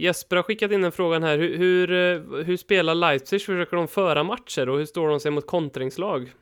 [0.00, 1.38] Jesper har skickat in en fråga här.
[1.38, 3.42] Hur, hur, eh, hur spelar Leipzig?
[3.42, 6.32] Försöker de föra matcher och hur står de sig mot kontringslag?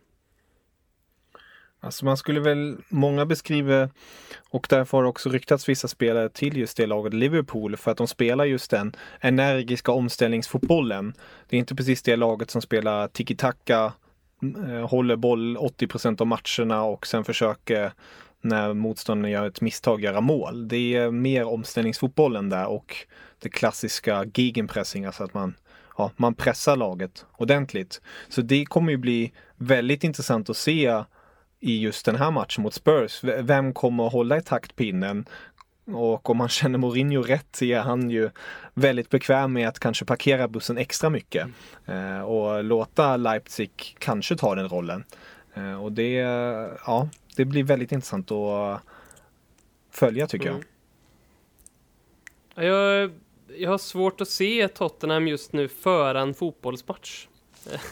[1.81, 3.91] Alltså man skulle väl, många beskriver,
[4.51, 8.07] och därför har också ryktats vissa spelare till just det laget Liverpool för att de
[8.07, 11.15] spelar just den energiska omställningsfotbollen.
[11.49, 13.93] Det är inte precis det laget som spelar tiki-taka,
[14.69, 17.93] eh, håller boll 80% av matcherna och sen försöker
[18.41, 20.69] när motståndaren gör ett misstag göra mål.
[20.69, 23.07] Det är mer omställningsfotbollen där och
[23.39, 25.55] det klassiska gegenpressing, alltså att man,
[25.97, 28.01] ja, man pressar laget ordentligt.
[28.29, 31.03] Så det kommer ju bli väldigt intressant att se
[31.61, 33.21] i just den här matchen mot Spurs.
[33.23, 35.27] Vem kommer att hålla i taktpinnen?
[35.87, 38.31] Och om man känner Mourinho rätt så är han ju
[38.75, 41.49] väldigt bekväm med att kanske parkera bussen extra mycket
[41.87, 45.05] eh, och låta Leipzig kanske ta den rollen.
[45.55, 46.13] Eh, och det,
[46.87, 48.81] ja, det blir väldigt intressant att
[49.91, 50.63] följa tycker Mm.
[52.55, 53.11] Jag, jag
[53.65, 57.27] har svårt att se Tottenham just nu föra en fotbollsmatch.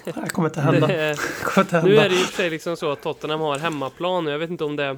[0.05, 0.87] Det här kommer inte hända.
[0.87, 2.09] Det, kommer inte Nu är hända.
[2.09, 4.51] det ju i och för sig liksom så att Tottenham har hemmaplan och jag vet
[4.51, 4.97] inte om det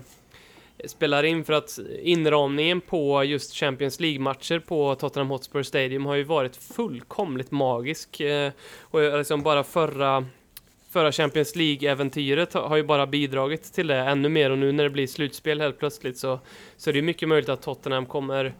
[0.87, 6.23] spelar in för att inramningen på just Champions League-matcher på Tottenham Hotspur Stadium har ju
[6.25, 8.21] varit fullkomligt magisk.
[8.21, 10.27] Eh, Och liksom bara förra,
[10.91, 14.85] förra Champions League-äventyret har har ju bara bidragit till det ännu mer och nu när
[14.85, 16.41] det blir slutspel helt plötsligt så,
[16.77, 18.55] så är det ju mycket möjligt att Tottenham kommer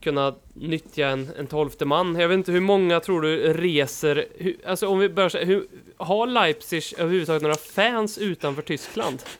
[0.00, 2.16] kunna nyttja en, en tolfte man.
[2.16, 5.44] Jag vet inte hur många tror du reser, hur, alltså om vi börjar så här,
[5.44, 9.22] hur, har Leipzig överhuvudtaget några fans utanför Tyskland?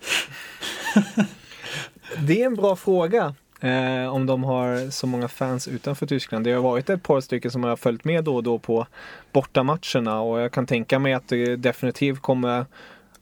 [2.26, 3.34] Det är en bra fråga.
[3.61, 6.44] Eh, om de har så många fans utanför Tyskland.
[6.44, 8.86] Det har varit ett par stycken som har följt med då och då på
[9.32, 12.66] bortamatcherna och jag kan tänka mig att det definitivt kommer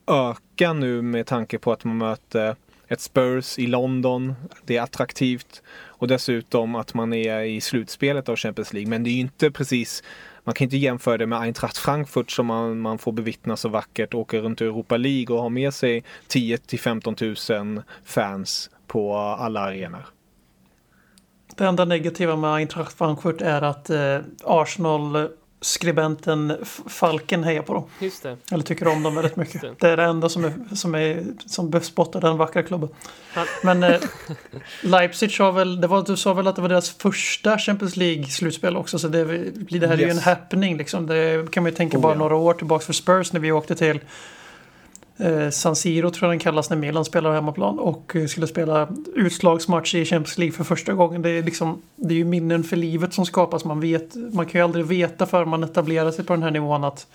[0.06, 2.56] öka nu med tanke på att man möter
[2.88, 4.34] ett Spurs i London.
[4.64, 8.90] Det är attraktivt och dessutom att man är i slutspelet av Champions League.
[8.90, 10.02] Men det är ju inte precis
[10.44, 14.14] man kan inte jämföra det med Eintracht Frankfurt som man, man får bevittna så vackert,
[14.14, 17.16] åker runt i Europa League och har med sig 10 till 15
[17.50, 20.06] 000 fans på alla arenor.
[21.56, 25.28] Det enda negativa med Eintracht Frankfurt är att eh, Arsenal
[25.60, 27.84] skribenten Falken hejar på dem.
[28.00, 28.36] Just det.
[28.52, 29.60] Eller tycker om dem väldigt mycket.
[29.60, 29.74] det.
[29.78, 32.88] Det är det enda som, är, som, är, som bespottar den vackra klubben.
[33.34, 34.00] Han- Men eh,
[34.82, 38.76] Leipzig har väl, det var, du sa väl att det var deras första Champions League-slutspel
[38.76, 38.98] också.
[38.98, 40.24] Så det, blir- det här är ju en Yes.
[40.24, 41.06] happening liksom.
[41.06, 42.18] Det kan man ju tänka Oh, bara ja.
[42.18, 44.00] några år tillbaka för Spurs när vi åkte till
[45.16, 47.78] eh, San Siro tror jag den kallas när Milan spelar hemmaplan.
[47.78, 51.22] Och eh, skulle spela utslagsmatch i Champions League för första gången.
[51.22, 53.64] Det är, liksom, det är ju minnen för livet som skapas.
[53.64, 56.84] Man, vet, man kan ju aldrig veta förrän man etablerar sig på den här nivån
[56.84, 57.06] att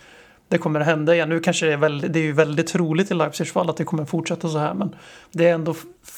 [0.48, 1.30] det kommer att hända igen.
[1.30, 3.84] Nu kanske det är, väldigt, det är ju väldigt troligt i Leipzigs fall att det
[3.84, 4.74] kommer fortsätta så här.
[4.74, 4.96] Men
[5.32, 5.76] det är ändå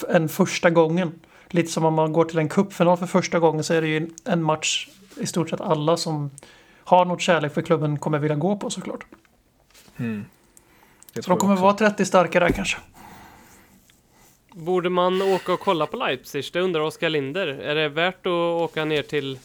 [0.10, 1.12] en första gången.
[1.50, 4.10] Lite som om man går till en cupfinal för första gången så är det ju
[4.26, 6.32] en match i stort sett alla som
[6.84, 9.06] har något kärlek för klubben kommer vilja gå på såklart.
[9.98, 10.26] Mm.
[11.14, 11.86] Det Så de kommer vara också.
[11.86, 12.78] 30 starka där kanske.
[14.54, 16.46] Borde man åka och kolla på Leipzig?
[16.54, 17.48] Det undrar Oskar Linder.
[17.48, 19.40] Är det värt att åka ner till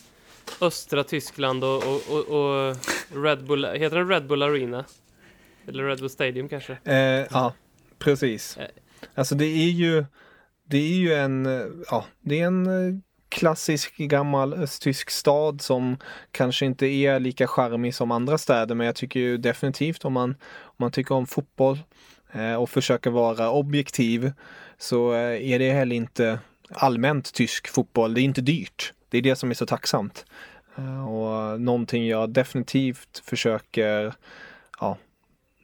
[0.60, 2.76] östra Tyskland och, och, och, och
[3.24, 4.84] Red Bull, heter det Red Bull Arena?
[5.68, 6.78] Eller Red Bull Stadium kanske?
[6.84, 7.54] Eh, ja,
[7.98, 8.56] precis.
[8.56, 8.66] Eh.
[9.14, 10.04] Alltså det är ju,
[10.64, 12.94] det är ju en, eh, ja, det är en eh,
[13.28, 15.96] klassisk gammal östtysk stad som
[16.32, 20.30] kanske inte är lika charmig som andra städer, men jag tycker ju definitivt om man,
[20.60, 21.78] om man tycker om fotboll
[22.32, 24.32] eh, och försöker vara objektiv
[24.78, 26.38] så eh, är det heller inte
[26.70, 28.14] allmänt tysk fotboll.
[28.14, 28.92] Det är inte dyrt.
[29.08, 30.24] Det är det som är så tacksamt.
[30.76, 34.14] Eh, och någonting jag definitivt försöker,
[34.80, 34.96] ja,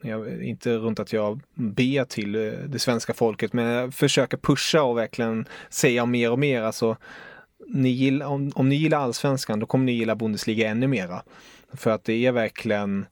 [0.01, 4.83] jag, inte runt att jag ber till eh, det svenska folket, men jag försöker pusha
[4.83, 6.61] och verkligen säga mer och mer.
[6.61, 6.97] Alltså,
[7.67, 11.23] ni gillar, om, om ni gillar allsvenskan, då kommer ni gilla Bundesliga ännu mera.
[11.73, 13.05] För att det är verkligen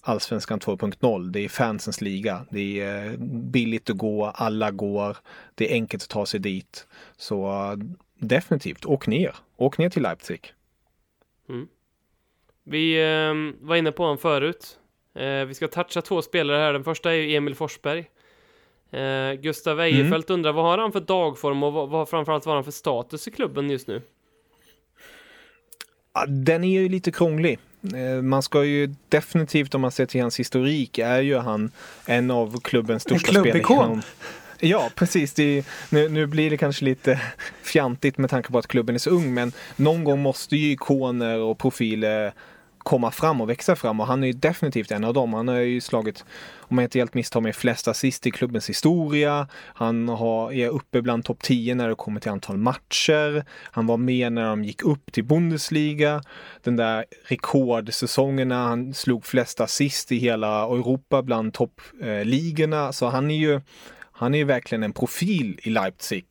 [0.00, 1.30] allsvenskan 2.0.
[1.30, 2.46] Det är fansens liga.
[2.50, 5.16] Det är eh, billigt att gå, alla går,
[5.54, 6.86] det är enkelt att ta sig dit.
[7.16, 7.76] Så eh,
[8.18, 9.34] definitivt, åk ner.
[9.56, 10.52] Åk ner till Leipzig.
[11.48, 11.68] Mm.
[12.64, 14.78] Vi eh, var inne på honom förut.
[15.14, 16.72] Eh, vi ska toucha två spelare här.
[16.72, 18.10] Den första är ju Emil Forsberg.
[18.90, 22.56] Eh, Gustav Ejerfelt undrar vad har han för dagform och vad, vad framförallt vad har
[22.56, 24.02] han för status i klubben just nu?
[26.14, 27.58] Ja, Den är ju lite krånglig.
[27.94, 31.70] Eh, Man ska ju definitivt, om man ser till hans historik, är ju han
[32.06, 33.50] en av klubbens största spelare.
[33.50, 34.02] klubbikon.
[34.60, 35.34] Ja, precis.
[35.34, 37.20] Det är, nu, nu blir det kanske lite
[37.62, 41.38] fjantigt med tanke på att klubben är så ung, men någon gång måste ju ikoner
[41.38, 42.32] och profiler
[42.86, 45.34] komma fram och växa fram och han är ju definitivt en av dem.
[45.34, 46.24] Han har ju slagit,
[46.58, 49.48] om jag inte helt misstar mig, flest assist i klubbens historia.
[49.74, 53.44] Han har, är uppe bland topp 10 när det kommer till antal matcher.
[53.62, 56.22] Han var med när de gick upp till Bundesliga.
[56.62, 62.92] Den där rekordsäsongen när han slog flest assist i hela Europa bland toppligorna.
[62.92, 63.60] Så han är ju,
[64.12, 66.26] han är ju verkligen en profil i Leipzig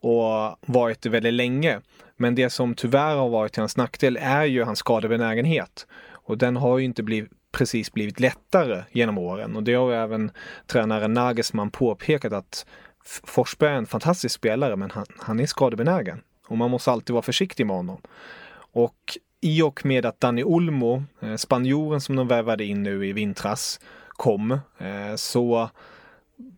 [0.00, 1.80] och varit det väldigt länge.
[2.16, 5.86] Men det som tyvärr har varit till hans nackdel är ju hans skadebenägenhet.
[6.06, 9.56] Och den har ju inte blivit, precis blivit lättare genom åren.
[9.56, 10.30] Och det har ju även
[10.66, 12.66] tränaren Nagelsmann påpekat att
[13.04, 16.20] Forsberg är en fantastisk spelare men han, han är skadebenägen.
[16.46, 18.00] Och man måste alltid vara försiktig med honom.
[18.56, 23.12] Och i och med att Dani Olmo, eh, spanjoren som de värvade in nu i
[23.12, 25.70] vintras, kom eh, så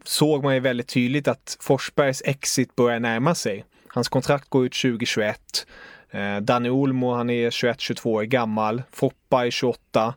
[0.04, 3.64] såg man ju väldigt tydligt att Forsbergs exit börjar närma sig.
[3.96, 5.66] Hans kontrakt går ut 2021.
[6.10, 8.82] Eh, Danny Olmo, han är 21-22 år gammal.
[8.92, 10.14] Foppa är 28.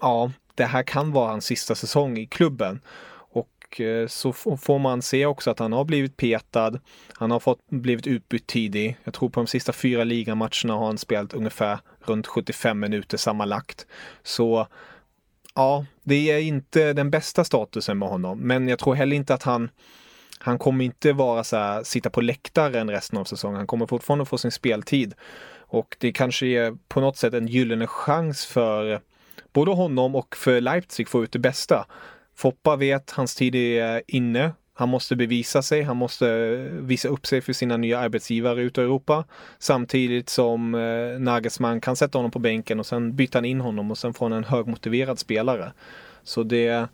[0.00, 2.80] Ja, det här kan vara hans sista säsong i klubben.
[3.14, 6.72] Och eh, så f- får man se också att han har blivit petad.
[7.12, 8.96] Han har fått blivit utbytt tidig.
[9.04, 13.86] Jag tror på de sista fyra ligamatcherna har han spelat ungefär runt 75 minuter sammanlagt.
[14.22, 14.66] Så
[15.54, 18.38] ja, det är inte den bästa statusen med honom.
[18.38, 19.70] Men jag tror heller inte att han
[20.44, 23.56] han kommer inte vara så här, sitta på läktaren resten av säsongen.
[23.56, 25.14] Han kommer fortfarande få sin speltid.
[25.58, 29.00] Och det kanske är på något sätt en gyllene chans för
[29.52, 31.86] både honom och för Leipzig få ut det bästa.
[32.36, 34.52] Foppa vet hans tid är inne.
[34.74, 35.82] Han måste bevisa sig.
[35.82, 39.24] Han måste visa upp sig för sina nya arbetsgivare ute i Europa.
[39.58, 43.98] Samtidigt som eh, Nagelsmann kan sätta honom på bänken och sen byta in honom och
[43.98, 45.72] sen får han en högmotiverad spelare.
[46.22, 46.88] Så det,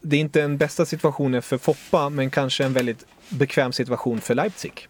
[0.00, 4.34] det är inte den bästa situationen för Foppa, men kanske en väldigt bekväm situation för
[4.34, 4.88] Leipzig.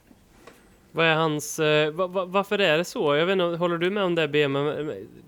[0.92, 3.16] Vad är hans, eh, va, va, varför är det så?
[3.16, 4.54] Jag vet inte, håller du med om det BM?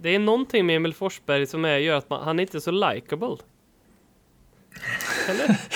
[0.01, 2.71] Det är någonting med Emil Forsberg som är, gör att man, han är inte så
[2.71, 3.37] likable.
[5.29, 5.57] Eller?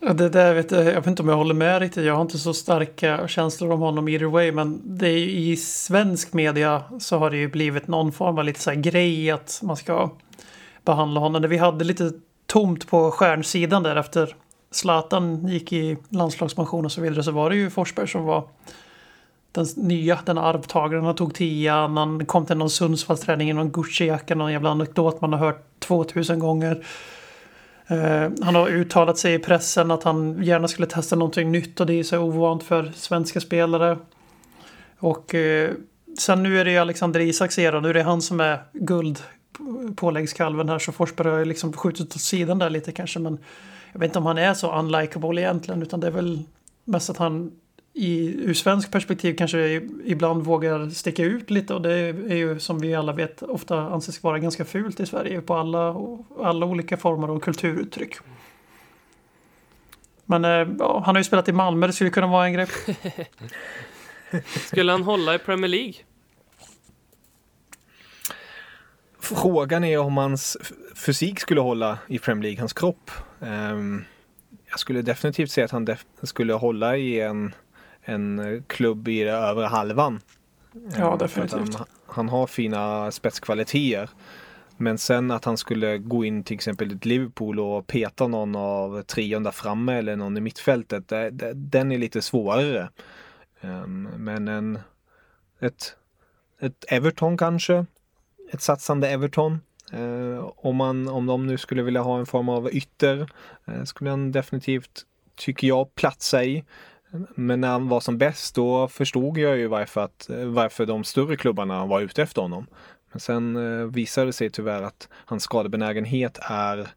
[0.00, 2.04] Ja, Det där vet jag, jag vet inte om jag håller med riktigt.
[2.04, 4.52] Jag har inte så starka känslor om honom either way.
[4.52, 8.44] Men det är ju, i svensk media så har det ju blivit någon form av
[8.44, 10.10] lite så här grej att man ska
[10.84, 11.42] behandla honom.
[11.42, 12.12] När vi hade lite
[12.46, 14.34] tomt på stjärnsidan där efter
[14.70, 18.48] Zlatan gick i landslagspension och så vidare så var det ju Forsberg som var
[19.52, 21.04] den nya, den arvtagaren.
[21.04, 25.32] Han tog tian, han kom till någon Sundsvallsträning i någon Gucci-jacka, någon jävla anekdot man
[25.32, 26.84] har hört 2000 gånger.
[27.90, 31.86] Uh, han har uttalat sig i pressen att han gärna skulle testa någonting nytt och
[31.86, 33.98] det är så ovant för svenska spelare.
[34.98, 35.70] Och uh,
[36.18, 39.22] sen nu är det ju Alexander Isaks era, nu är det han som är guld
[39.96, 43.38] påläggskalven här så Forsberg har ju liksom skjutit åt sidan där lite kanske men
[43.92, 46.42] jag vet inte om han är så unlikable egentligen utan det är väl
[46.84, 47.52] mest att han
[47.92, 52.78] i, ur svensk perspektiv kanske ibland vågar sticka ut lite och det är ju som
[52.78, 55.96] vi alla vet ofta anses vara ganska fult i Sverige på alla,
[56.42, 58.16] alla olika former av kulturuttryck.
[60.24, 62.66] Men eh, ja, han har ju spelat i Malmö, det skulle kunna vara en grej.
[64.66, 65.94] Skulle han hålla i Premier League?
[69.34, 70.56] Frågan är om hans
[70.94, 73.10] fysik skulle hålla i Premier League, hans kropp.
[73.40, 74.04] Ehm,
[74.70, 77.54] jag skulle definitivt säga att han skulle hålla i en,
[78.02, 80.20] en klubb i övre halvan.
[80.98, 81.74] Ja, Ehm, definitivt.
[81.74, 84.10] Han, han har fina spetskvaliteter.
[84.76, 89.02] Men sen att han skulle gå in till exempel i Liverpool och peta någon av
[89.02, 91.08] trion där framme eller någon i mittfältet.
[91.08, 92.88] Det, det, den är lite svårare.
[93.60, 94.78] Ehm, men en,
[95.60, 95.96] ett,
[96.60, 97.86] ett Everton kanske.
[98.52, 99.60] Ett satsande Everton.
[99.92, 103.30] Eh, om, man, om de nu skulle vilja ha en form av ytter
[103.64, 106.64] eh, skulle han definitivt, tycker jag, platsa i.
[107.34, 111.04] Men när han var som bäst då förstod jag ju varför, att, eh, varför de
[111.04, 112.66] större klubbarna var ute efter honom.
[113.12, 116.88] Men sen eh, visade det sig tyvärr att hans skadebenägenhet är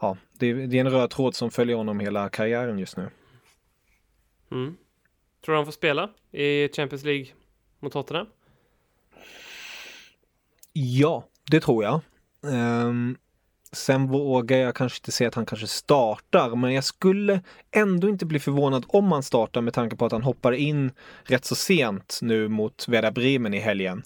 [0.00, 3.10] Ja, det är, det är en röd tråd som följer honom hela karriären just nu.
[4.50, 4.76] Mm.
[5.44, 7.26] Tror du han får spela i Champions League
[7.80, 8.26] mot Tottenham?
[10.80, 12.00] Ja, det tror jag.
[12.42, 13.16] Um,
[13.72, 18.26] sen vågar jag kanske inte säga att han kanske startar, men jag skulle ändå inte
[18.26, 20.90] bli förvånad om han startar med tanke på att han hoppar in
[21.22, 24.02] rätt så sent nu mot Werder Bremen i helgen.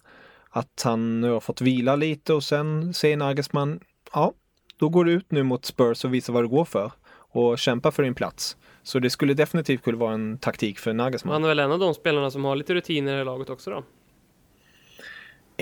[0.51, 3.81] Att han nu har fått vila lite och sen säger Nagelsmann,
[4.13, 4.33] ja,
[4.77, 7.91] då går du ut nu mot Spurs och visar vad du går för och kämpar
[7.91, 8.57] för din plats.
[8.83, 11.33] Så det skulle definitivt kunna vara en taktik för Nagelsmann.
[11.33, 13.83] Han är väl en av de spelarna som har lite rutiner i laget också då?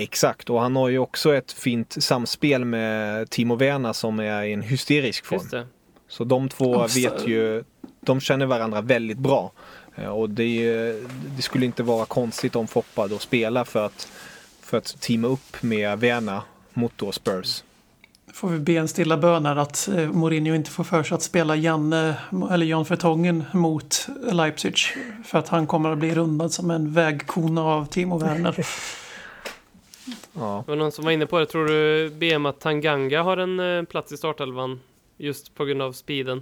[0.03, 4.53] Exakt, och han har ju också ett fint samspel med Timo Werner som är i
[4.53, 5.39] en hysterisk form.
[5.39, 5.67] Just det.
[6.07, 7.63] Så de två vet ju,
[7.99, 9.51] de känner varandra väldigt bra.
[9.95, 10.93] Eh, Och det,
[11.35, 14.07] det skulle inte vara konstigt om Foppa då spelar för att,
[14.61, 16.41] för att teama upp med Werner
[16.73, 17.63] mot då Spurs.
[18.33, 21.21] Får vi be en stilla bön här att eh, Mourinho inte får för sig att
[21.21, 22.15] spela Janne
[22.51, 24.75] eller Jan Vertongen mot Leipzig.
[25.25, 28.65] För att han kommer att bli rundad som en vägkona av Timo Werner.
[30.33, 31.45] Ja, Det var någon som var inne på det.
[31.45, 34.79] Tror du BM att Tanganga har en eh, plats i startelvan?
[35.17, 36.41] Just på grund av speeden.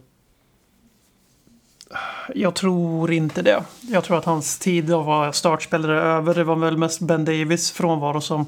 [2.36, 3.64] Jag tror inte det.
[3.82, 6.36] Jag tror att hans tid att vara startspelare är över.
[6.36, 8.46] Det var väl mest Ben Davis frånvaro som...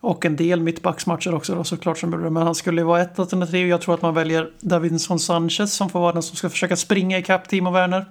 [0.00, 2.30] Och en del mittbacksmatcher också då, såklart som gjorde det.
[2.30, 3.68] Men han skulle ju vara ett alternativ.
[3.68, 7.18] Jag tror att man väljer Davinson Sanchez som får vara den som ska försöka springa
[7.18, 8.06] ikapp Timo Werner.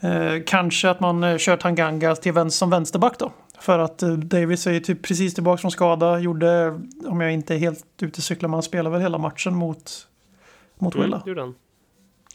[0.00, 3.32] Eh, kanske att man eh, kör Tanganga till vänster, som vänsterback då.
[3.64, 6.18] För att eh, Davis är ju typ precis tillbaka från skada.
[6.18, 10.06] Gjorde, om jag inte är helt ute cyklar, man spelar väl hela matchen mot,
[10.78, 11.22] mot Willa.
[11.26, 11.38] Mm,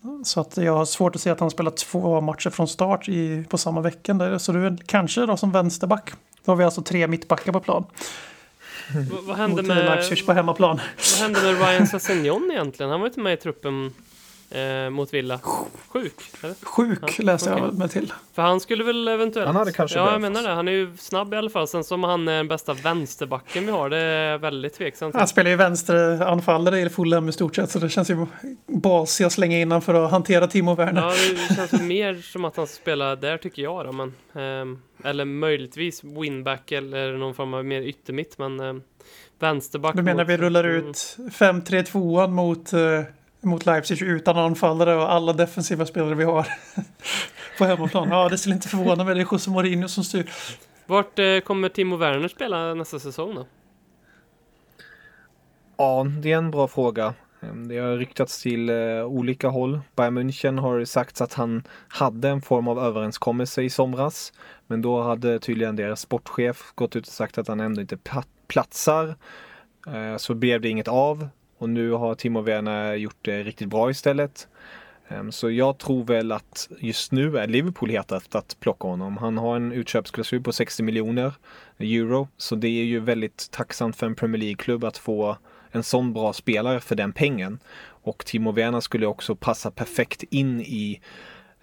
[0.01, 0.25] han.
[0.25, 3.43] Så att jag har svårt att se att han spelar två matcher från start i,
[3.49, 4.13] på samma vecka.
[4.13, 4.37] Där.
[4.37, 6.11] Så du är kanske då som vänsterback.
[6.45, 7.85] Då har vi alltså tre mittbackar på plan.
[9.11, 10.79] Va- vad, hände Mot med, på hemmaplan.
[11.19, 12.91] vad hände med Ryan Sassignon egentligen?
[12.91, 13.93] Han var inte med i truppen
[14.51, 15.39] eh, mot Villa.
[15.87, 16.55] Sjuk, eller?
[16.65, 17.63] Sjuk Ja, läser okej.
[17.65, 18.13] jag mig till.
[18.33, 19.47] För han skulle väl eventuellt...
[19.47, 20.37] Han hade kanske Ja, jag behövts.
[20.39, 20.55] menar det.
[20.55, 21.67] Han är ju snabb i alla fall.
[21.67, 25.15] Sen som han är den bästa vänsterbacken vi har, det är väldigt tveksamt.
[25.15, 27.71] Han spelar ju vänsteranfallare i Fulham i stort sett.
[27.71, 28.25] Så det känns ju
[28.67, 31.01] basig att slänga in för att hantera Timo Werner.
[31.01, 31.13] Ja,
[31.49, 34.13] det känns väl mer som att han ska spela där tycker jag då, men...
[34.35, 38.59] ehm, eller möjligtvis winback eller någon form av mer yttermitt, men...
[38.59, 38.81] ehm,
[39.39, 39.95] vänsterback...
[39.95, 40.87] Du menar mot- vi rullar Mm.
[40.89, 42.79] ut 5-3-2 mot, eh,
[43.41, 46.47] mot Leipzig utan anfallare och alla defensiva spelare vi har
[47.57, 48.09] på hemmaplan.
[48.09, 49.15] Ja, det skulle inte förvåna mig.
[49.15, 50.29] Det är José Mourinho som styr.
[50.85, 53.45] Vart eh, kommer Timo Werner spela nästa säsong då?
[55.77, 57.13] Ja, det är en bra fråga.
[57.41, 58.75] Ehm, Det har ryktats till eh,
[59.05, 59.79] olika håll.
[59.95, 64.33] Bayern München har sagt att han hade en form av överenskommelse i somras.
[64.67, 68.23] Men då hade tydligen deras sportchef gått ut och sagt att han ändå inte pla-
[68.47, 69.15] platsar.
[69.87, 71.27] Eh, Så blev det inget av.
[71.59, 74.47] Och nu har Timo Werner gjort det riktigt bra istället.
[75.07, 79.17] Ehm, så jag tror väl att just nu är Liverpool heta efter att plocka honom.
[79.17, 81.33] Han har en utköpsklausul på 60 miljoner
[81.79, 82.27] euro.
[82.37, 85.37] Så det är ju väldigt tacksamt för en Premier League-klubb att få
[85.71, 87.59] en sån bra spelare för den pengen.
[88.03, 91.01] Och Timo Werner skulle också passa perfekt in i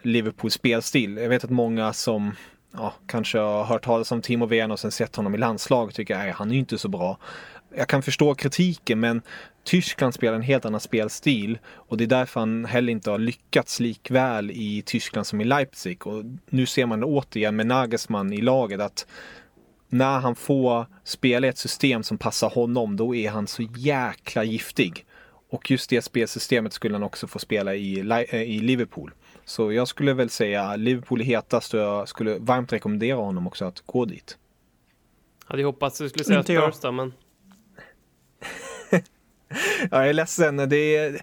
[0.03, 1.17] Liverpools spelstil.
[1.17, 2.33] Jag vet att många som
[2.73, 6.29] ja, kanske har hört talas om Timo Werner och sen sett honom i landslag tycker
[6.29, 7.19] att han är ju inte så bra.
[7.79, 9.23] Jag kan förstå kritiken men
[9.65, 13.81] Tyskland spelar en helt annan spelstil och det är därför han heller inte har lyckats
[13.81, 16.07] likväl i Tyskland som i Leipzig.
[16.07, 19.07] Och nu ser man återigen med Nagelsmann i laget att
[19.89, 24.45] när han får spela i ett system som passar honom, då är han så jäkla
[24.45, 25.07] giftig.
[25.51, 27.99] Och just det spelsystemet skulle han också få spela i,
[28.31, 29.13] eh, i Liverpool.
[29.45, 33.65] Så jag skulle väl säga Liverpool är hetast och jag skulle varmt rekommendera honom också
[33.65, 34.39] att gå dit.
[35.45, 36.43] Hade ju hoppats att du skulle säga.
[36.43, 37.13] Spurs då, men
[39.91, 40.57] jag är ledsen.
[40.57, 41.21] Det är,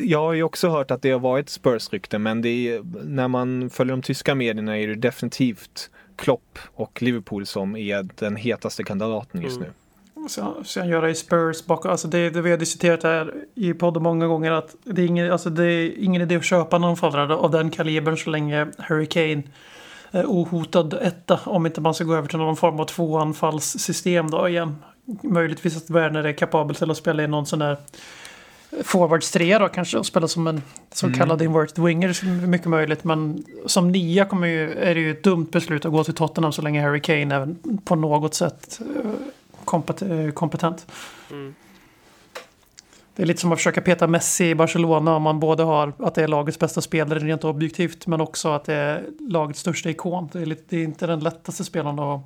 [0.00, 3.70] jag har ju också hört att det har varit Spurs-rykten, men det är, när man
[3.70, 9.42] följer de tyska medierna är det definitivt Klopp och Liverpool som är den hetaste kandidaten
[9.42, 9.66] just nu.
[10.28, 11.90] Sen, sen göra i Spurs bakom.
[11.90, 15.32] Alltså det, det vi har diskuterat här i podden många gånger att det är, ingen,
[15.32, 19.42] alltså det är ingen idé att köpa någon anfallare av den kalibern så länge Hurricane
[20.10, 21.40] är ohotad etta.
[21.44, 24.76] Om inte man ska gå över till någon form av tvåanfallssystem då igen.
[25.22, 27.76] Möjligtvis att Werner är kapabel till att spela i någon sån där
[28.82, 33.04] forwards trea då kanske och spela som en så kallad inverted winger mycket möjligt.
[33.04, 36.52] Men som nia kommer ju, är det ju ett dumt beslut att gå till Tottenham
[36.52, 37.54] så länge Harry Kane är
[37.84, 39.10] på något sätt eh,
[39.64, 40.86] kompet- eh, kompetent.
[41.30, 41.54] Mm.
[43.16, 46.14] Det är lite som att försöka peta Messi i Barcelona om man både har att
[46.14, 50.28] det är lagets bästa spelare rent objektivt men också att det är lagets största ikon.
[50.32, 52.22] Det är, lite, det är inte den lättaste spelaren att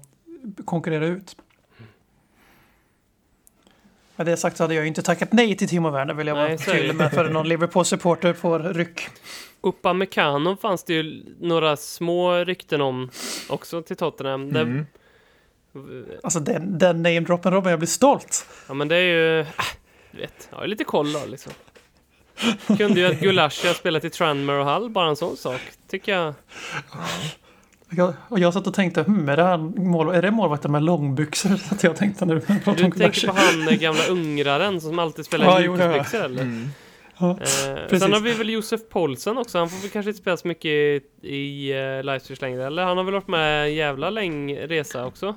[0.65, 1.37] konkurrera ut.
[4.21, 6.35] Med det sagt så hade jag ju inte tackat nej till Timo Werner vill jag
[6.37, 6.73] Nej, vara det.
[6.73, 9.09] tydlig med för någon Liverpool-supporter får ryck.
[9.61, 13.11] Uppa Meccano fanns det ju några små rykten om
[13.49, 14.53] också till Tottenham.
[14.53, 14.87] Det, Mm.
[16.23, 18.47] Alltså den, den namedroppen Robin, jag blir stolt.
[18.69, 19.47] Ja men det är ju, äh,
[20.11, 21.53] du vet, jag har lite koll då liksom.
[22.77, 25.61] Kunde ju att Gulashi har spelat i Tranmere och Hull, bara en sån sak.
[25.91, 26.35] Tycker jag.
[27.91, 30.83] Jag, och jag satt och tänkte, hmm, är, det här mål, är det målvakten med
[30.83, 31.57] långbyxor?
[31.69, 34.81] Så att jag tänkte när du pratade Du om tänker på han eh, gamla ungraren
[34.81, 36.43] som alltid spelar Ja, mjukisbyxor eller?
[36.43, 36.69] Mm.
[37.19, 38.03] Ja, Eh, Precis.
[38.03, 40.67] sen har vi väl Josef Paulsen också, han får väl kanske inte spela så mycket
[40.67, 42.85] i, i uh, Leipzig längre, eller?
[42.85, 45.35] Han har väl varit med en jävla läng resa också?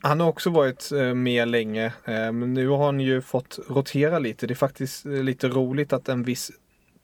[0.00, 4.18] Han har också varit eh, med länge, eh, men nu har han ju fått rotera
[4.18, 4.46] lite.
[4.46, 6.50] Det är faktiskt eh, lite roligt att en viss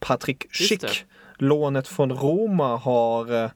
[0.00, 0.46] Patrik.
[0.50, 1.04] Schick,
[1.38, 3.50] lånet från Roma, har eh,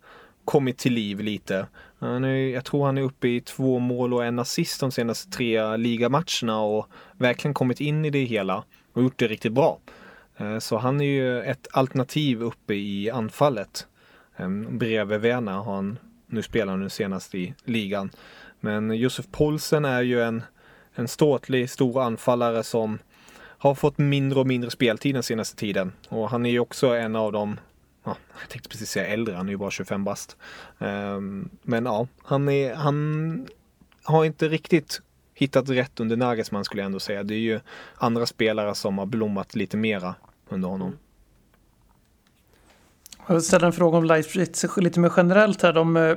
[0.49, 1.67] kommit till liv lite.
[1.99, 5.31] Han är, jag tror han är uppe i två mål och en assist de senaste
[5.31, 9.79] tre ligamatcherna och verkligen kommit in i det hela och gjort det riktigt bra.
[10.37, 13.87] Eh, så han är ju ett alternativ uppe i anfallet.
[14.37, 18.11] Ehm, bredvid Werner har han nu spelar han nu senast i ligan.
[18.61, 20.43] Men Josef Poulsen är ju en,
[20.95, 22.99] en ståtlig, stor anfallare som
[23.39, 25.93] har fått mindre och mindre speltid den senaste tiden.
[26.09, 27.61] Och han är ju också en av de,
[28.09, 30.37] ja, jag tänkte precis säga äldre, han är ju bara 25 bast.
[30.79, 33.49] Ehm, men ja, han, är, han
[34.03, 35.01] har inte riktigt
[35.35, 37.23] hittat rätt under Nagelsmann skulle jag ändå säga.
[37.23, 37.61] Det är ju
[37.97, 40.15] andra spelare som har blommat lite mera
[40.49, 40.97] under honom.
[43.27, 45.73] Jag vill ställa en fråga om Leipzig lite mer generellt här.
[45.73, 46.17] De eh,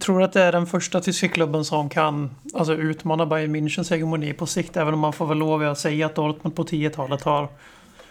[0.00, 4.32] tror att det är den första tyska klubben som kan alltså, utmana Bayern Münchens hegemoni
[4.32, 4.76] på sikt.
[4.76, 7.48] Även om man får väl lov att säga att Dortmund på 10-talet har,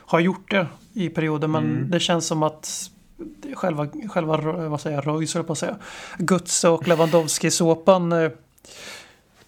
[0.09, 1.47] har gjort det i perioder.
[1.47, 2.91] Men det känns som att
[3.53, 4.37] själva, själva
[4.69, 5.75] vad säger jag, Reus, på att säga.
[6.17, 8.31] Guts och Lewandowski-såpan eh,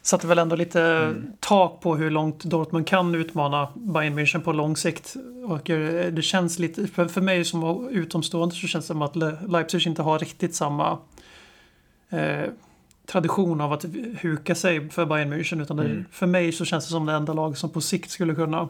[0.01, 4.77] satte väl ändå lite tak på hur långt Dortmund kan utmana Bayern München på lång
[4.77, 5.15] sikt.
[5.47, 9.15] Och eh, det känns lite, för, för mig som utomstående så känns det som att
[9.15, 10.97] Le- Leipzig inte har riktigt samma
[12.09, 12.43] eh,
[13.05, 13.85] tradition av att
[14.19, 15.61] huka sig för Bayern München.
[15.61, 18.35] Utan det, för mig så känns det som det enda lag som på sikt skulle
[18.35, 18.67] kunna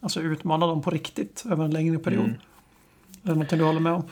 [0.00, 2.24] alltså, utmana dem på riktigt över en längre period.
[2.24, 2.34] Mm.
[3.22, 4.02] Är det någonting du håller med om?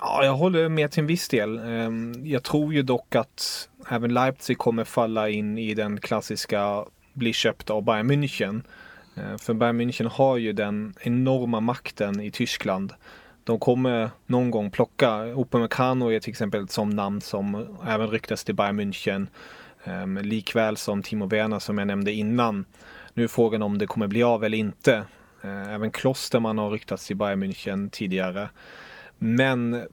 [0.00, 1.58] Ja, jag håller med till en viss del.
[1.58, 7.32] Ehm, Jag tror ju dock att även Leipzig kommer falla in i den klassiska bli
[7.32, 8.62] köpt av Bayern München.
[9.16, 12.92] Eh, För Bayern München har ju den enorma makten i Tyskland.
[13.44, 18.44] De kommer någon gång plocka, Upamecano är till exempel ett sånt namn som även ryktas
[18.44, 19.26] till Bayern München.
[19.84, 22.64] Ehm, Likväl som Timo Werner som jag nämnde innan.
[23.14, 25.04] Nu är frågan om det kommer bli av eller inte.
[25.42, 28.48] Eh, Även Klosterman har ryktats till Bayern München tidigare.
[29.18, 29.86] Men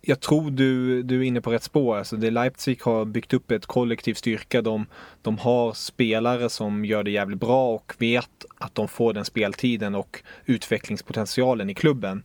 [0.00, 1.96] jag tror du, du är inne på rätt spår.
[1.96, 4.62] Alltså det Leipzig har byggt upp ett kollektiv styrka.
[4.62, 4.86] De,
[5.22, 9.94] de har spelare som gör det jävligt bra och vet att de får den speltiden
[9.94, 12.22] och utvecklingspotentialen i klubben.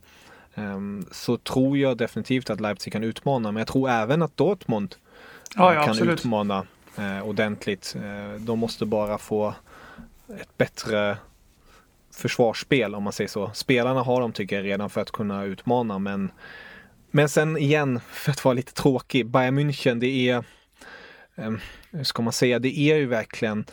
[0.54, 3.52] Ehm, så tror jag definitivt att Leipzig kan utmana.
[3.52, 4.94] Men jag tror även att Dortmund
[5.56, 6.20] Ja, eh, ja, kan absolut.
[6.20, 6.66] utmana
[6.98, 7.96] eh, ordentligt.
[7.96, 9.54] Eh, de måste bara få
[10.40, 11.16] ett bättre
[12.14, 13.50] försvarsspel om man säger så.
[13.54, 16.30] Spelarna har de tycker jag redan för att kunna utmana men
[17.10, 20.44] Men sen igen, för att vara lite tråkig, Bayern München, det är,
[21.34, 21.52] eh,
[21.90, 23.64] hur ska man säga, det är ju verkligen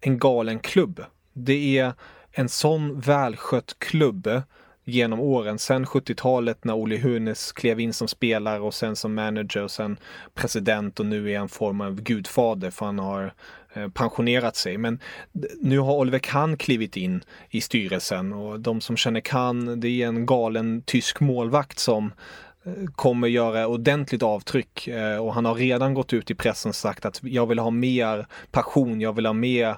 [0.00, 1.04] en galen klubb.
[1.32, 1.92] Det är
[2.32, 4.42] en sån välskött klubb
[4.84, 5.58] genom åren.
[5.58, 9.98] Sen 70-talet när Oli Hunes klev in som spelare och sen som manager och sen
[10.34, 13.34] president och nu är han form av gudfader för han har
[13.74, 14.78] Eh, pensionerat sig.
[14.78, 14.98] Men
[15.60, 20.06] nu har Oliver Kahn klivit in i styrelsen och de som känner Kahn, det är
[20.06, 22.12] en galen tysk målvakt som
[22.64, 26.74] eh, kommer göra ordentligt avtryck eh, och han har redan gått ut i pressen och
[26.74, 29.76] sagt att jag vill ha mer passion, jag vill ha mer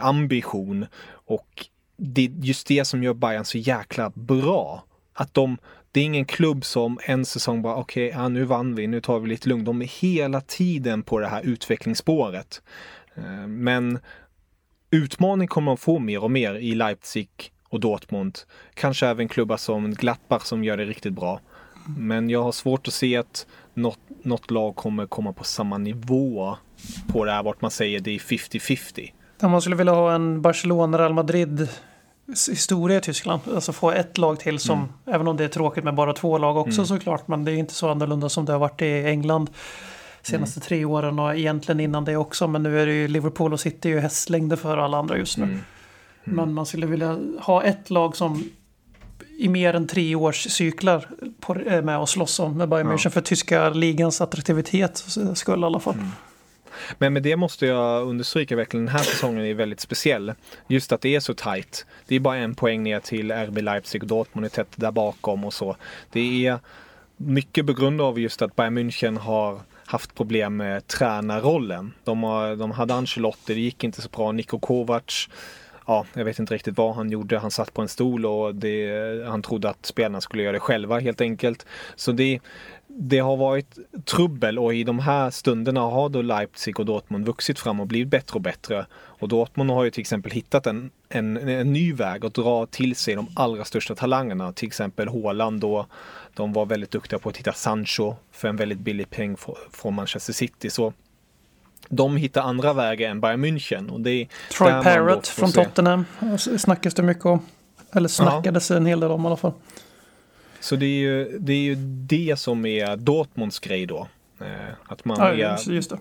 [0.00, 0.86] ambition
[1.26, 4.84] och det är just det som gör Bayern så jäkla bra.
[5.12, 5.58] Att de,
[5.94, 9.00] det är ingen klubb som en säsong bara okej, okay, ja, nu vann vi, nu
[9.00, 9.66] tar vi lite lugnt.
[9.66, 12.62] De är hela tiden på det här utvecklingsspåret.
[13.14, 13.98] Eh, men
[14.90, 17.28] utmaning kommer de få mer och mer i Leipzig
[17.68, 18.38] och Dortmund.
[18.74, 21.40] Kanske även klubbar som Gladbach som gör det riktigt bra.
[21.98, 26.56] Men jag har svårt att se att något, något lag kommer komma på samma nivå
[27.12, 29.12] på det här vart man säger det är 50-50.
[29.40, 31.68] Om man skulle vilja ha en Barcelona-Real Madrid
[32.28, 33.40] historia i Tyskland.
[33.54, 34.90] Alltså få ett lag till som, mm.
[35.06, 36.86] även om det är tråkigt med bara två lag också mm.
[36.86, 39.50] såklart, men det är inte så annorlunda som det har varit i England
[40.22, 40.66] senaste mm.
[40.66, 42.48] tre åren och egentligen innan det också.
[42.48, 45.44] Men nu är det ju Liverpool och City ju hästlängder för alla andra just nu.
[45.44, 45.60] Mm.
[46.24, 46.36] Mm.
[46.36, 48.44] Men man skulle vilja ha ett lag som
[49.38, 51.08] i mer än tre års cyklar
[51.40, 55.04] på, med att slåss om med Bayern München för tyska ligans attraktivitet
[55.34, 55.94] skull i alla fall.
[56.98, 60.32] Men med det måste jag understryka verkligen, den här säsongen är väldigt speciell.
[60.68, 61.86] Just att det är så tight.
[62.06, 65.44] Det är bara en poäng ner till RB Leipzig och Dortmund är tätt där bakom
[65.44, 65.76] och så.
[66.12, 66.58] Det är
[67.16, 71.92] mycket på grund av just att Bayern München har haft problem med tränarrollen.
[72.04, 74.32] De, har, de hade Ancelotti, det gick inte så bra.
[74.32, 75.28] Niko Kovacs
[75.86, 77.38] ja, jag vet inte riktigt vad han gjorde.
[77.38, 80.98] Han satt på en stol och det, han trodde att spelarna skulle göra det själva
[80.98, 81.66] helt enkelt.
[81.96, 82.40] Så det,
[82.86, 87.58] det har varit trubbel och i de här stunderna har då Leipzig och Dortmund vuxit
[87.58, 88.86] fram och blivit bättre och bättre.
[88.92, 92.96] Och Dortmund har ju till exempel hittat en, en, en ny väg att dra till
[92.96, 94.52] sig de allra största talangerna.
[94.52, 95.86] Till exempel Haaland då.
[96.34, 99.36] De var väldigt duktiga på att hitta Sancho för en väldigt billig peng
[99.72, 100.70] från Manchester City.
[100.70, 100.92] Så
[101.88, 103.90] de hittar andra vägar än Bayern München.
[103.90, 105.64] Och det är Troy Parrott från se.
[105.64, 106.04] Tottenham
[106.38, 107.46] snackas det mycket om.
[107.92, 108.76] Eller snackades ja.
[108.76, 109.52] en hel del om i alla fall.
[110.60, 111.74] Så det är ju det, är ju
[112.06, 114.08] det som är Dortmunds grej då.
[114.40, 114.46] Eh,
[114.86, 115.98] att man ja, är, just det.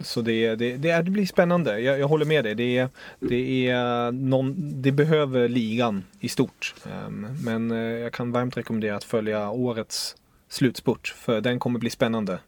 [0.00, 1.80] Så det, det, det, blir spännande.
[1.80, 2.54] Jag, jag håller med dig.
[2.54, 2.88] Det,
[3.20, 6.74] det, är någon, det behöver ligan i stort.
[6.86, 10.16] Ehm, men eh, jag kan varmt rekommendera att följa årets
[10.48, 11.08] slutspurt.
[11.08, 12.38] För den kommer bli spännande.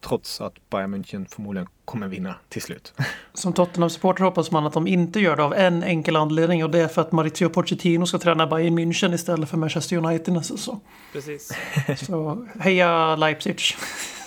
[0.00, 2.92] Trots att Bayern München förmodligen kommer vinna till slut.
[3.34, 6.78] Som Tottenham-supporter hoppas man att de inte gör det av en enkel anledning och det
[6.78, 10.80] är för att Maurizio Pochettino ska träna Bayern München istället för Manchester United nästa säsong.
[11.12, 11.52] Precis.
[12.06, 13.60] Så heja Leipzig!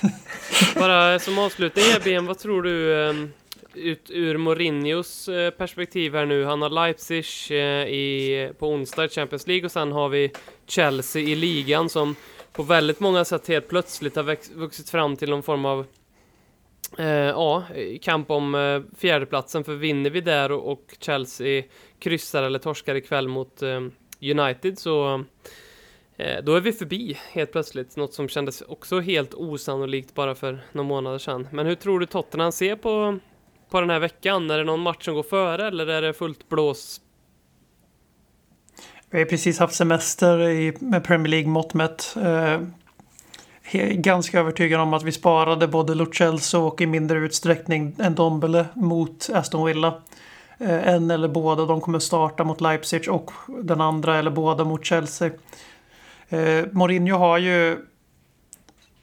[0.76, 3.34] Bara som avslutning Eben, vad tror du um,
[3.74, 6.46] ut ur Mourinhos uh, perspektiv här nu?
[6.46, 10.32] Han har Leipzig uh, i, på onsdag i Champions League och sen har vi
[10.68, 12.16] Chelsea i ligan som
[12.54, 15.86] på väldigt många sätt helt plötsligt har vuxit fram till någon form av
[16.98, 17.64] eh, ja,
[18.02, 19.64] kamp om eh, fjärdeplatsen.
[19.64, 21.64] För vinner vi där och, och, Chelsea
[22.00, 23.82] kryssar eller torskar ikväll mot eh,
[24.22, 25.24] United så
[26.18, 27.96] eh, då är vi förbi helt plötsligt.
[27.96, 31.48] Något som kändes också helt osannolikt bara för några månader sedan.
[31.52, 33.20] Men hur tror du Tottenham ser på,
[33.70, 34.52] på den här veckan?
[34.52, 37.02] Är det någon match som går före eller är det fullt blås
[39.14, 42.16] vi har precis haft semester i, med Premier League mått mätt.
[42.24, 42.62] Eh,
[43.92, 46.06] ganska övertygad om att vi sparade både Lo
[46.56, 50.02] och i mindre utsträckning Ndombele mot Aston Villa.
[50.58, 53.32] Eh, en eller båda de kommer starta mot Leipzig och
[53.64, 55.32] den andra eller båda mot Chelsea.
[56.30, 57.78] Eh, Mourinho har ju...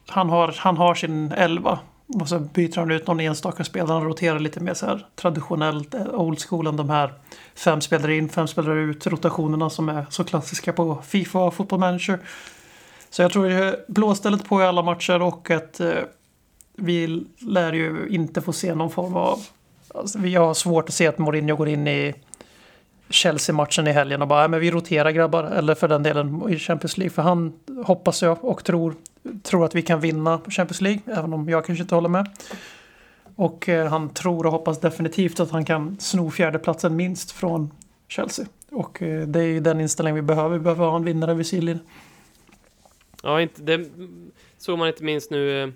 [0.06, 1.78] Han har, han har sin elva
[2.14, 3.92] och så byter han ut någon enstaka spelare.
[3.92, 7.14] Han roterar lite mer så här traditionellt, eh, old school än de här
[7.54, 11.78] fem spelare in, fem spelare ut rotationerna som är så klassiska på Fifa och Football
[11.78, 12.18] Manager.
[13.10, 15.92] Så jag tror är blåstället på i alla matcher och att eh,
[16.76, 19.38] vi lär ju inte få se någon form av...
[19.94, 22.14] Alltså, vi har svårt att se att Mourinho går in i
[23.10, 25.44] Chelsea-matchen i helgen och bara, men vi roterar grabbar.
[25.44, 27.10] Eller för den delen i Champions League.
[27.10, 27.52] För han
[27.84, 28.94] hoppas jag och tror,
[29.42, 31.00] tror att vi kan vinna Champions League.
[31.06, 32.28] Även om jag kanske inte håller med.
[33.36, 37.70] Och eh, han tror och hoppas definitivt att han kan sno fjärdeplatsen minst från
[38.08, 38.46] Chelsea.
[38.70, 40.58] Och eh, det är ju den inställning vi behöver.
[40.58, 41.86] Vi behöver ha en vinnare vid sidlinjen.
[43.22, 43.88] Ja, inte, det
[44.58, 45.62] såg man inte minst nu.
[45.62, 45.68] Eh,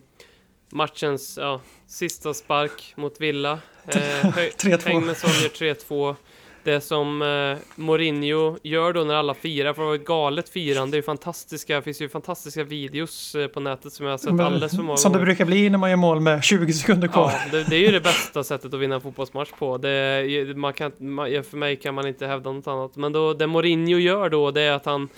[0.71, 3.59] matchens ja, sista spark mot Villa.
[3.87, 4.89] Eh, 3-2.
[4.89, 6.17] Häng med Sonja 3-2.
[6.65, 10.97] Det som eh, Mourinho gör då när alla firar, för det var ett galet firande,
[10.97, 14.35] det är fantastiska, det finns ju fantastiska videos eh, på nätet som jag har sett
[14.35, 15.27] Men, alldeles för många som det gånger.
[15.27, 17.33] brukar bli när man gör mål med 20 sekunder kvar.
[17.33, 19.79] Ja, det, det är ju det bästa sättet att vinna en fotbollsmatch på.
[19.79, 22.97] Det, man kan, man, för mig kan man inte hävda något annat.
[22.97, 25.09] Men då, det Mourinho gör då, det är att han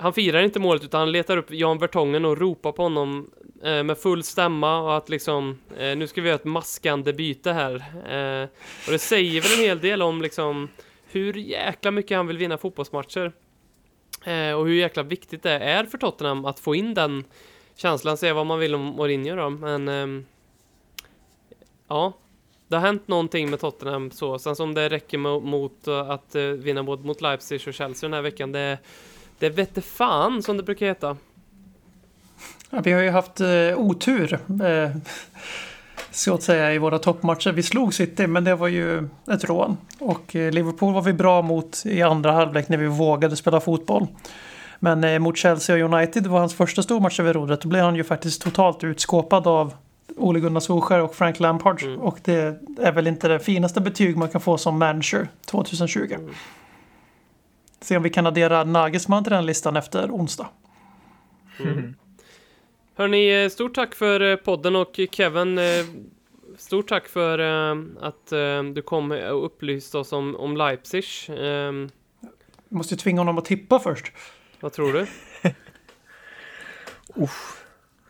[0.00, 3.30] han firar inte målet utan han letar upp Jan Vertongen och ropar på honom
[3.62, 7.52] eh, med full stämma och att liksom eh, nu ska vi göra ett maskande byte
[7.52, 7.74] här.
[8.08, 8.48] Eh,
[8.86, 10.68] och det säger väl en hel del om liksom
[11.04, 13.32] hur jäkla mycket han vill vinna fotbollsmatcher.
[14.24, 17.24] Eh, och hur jäkla viktigt det är för Tottenham att få in den
[17.76, 20.26] känslan, säga vad man vill om Mourinho då, men ehm,
[21.88, 22.12] ja,
[22.68, 24.38] det har hänt någonting med Tottenham så.
[24.38, 28.22] Sen som det räcker mot att eh, vinna både mot Leipzig och Chelsea den här
[28.22, 28.78] veckan, det,
[29.40, 31.16] det vette fan som det brukar heta.
[32.70, 34.38] Ja, vi har ju haft eh, otur.
[34.64, 34.90] Eh,
[36.10, 37.52] så att säga i våra toppmatcher.
[37.52, 39.76] Vi slog City men det var ju ett rån.
[39.98, 44.06] Och eh, Liverpool var vi bra mot i andra halvlek när vi vågade spela fotboll.
[44.78, 47.60] Men eh, mot Chelsea och United det var hans första stormatch över rodret.
[47.60, 49.74] Då blev han ju faktiskt totalt utskåpad av
[50.16, 51.82] Ole Gunnar Solskjaer och Frank Lampard.
[51.82, 52.00] Mm.
[52.00, 55.98] Och det är väl inte det finaste betyg man kan få som manager 2020.
[56.14, 56.30] Mm.
[57.80, 60.48] Se om vi kan addera Nagelsmann till den listan efter onsdag.
[62.94, 65.64] Hörni, eh, stort tack för eh, podden och Kevin, eh,
[66.56, 67.38] stort tack för
[68.00, 68.26] att
[68.74, 71.04] du kom och upplyste oss om, om Leipzig.
[71.28, 71.72] Eh,
[72.68, 74.12] Vi måste ju tvinga honom att tippa först.
[74.60, 75.06] vad tror du?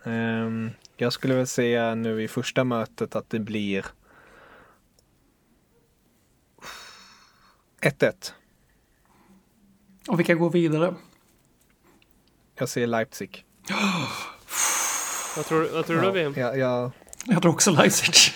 [0.03, 3.85] Ehm, jag skulle väl säga nu i första mötet att det blir
[7.81, 8.33] 1-1.
[10.11, 10.95] Och vilka går vidare?
[12.55, 13.45] Jag säger Leipzig.
[15.35, 16.33] Vad tror, vad tror du Ja, VM?
[17.25, 18.13] jag, tror också Leipzig.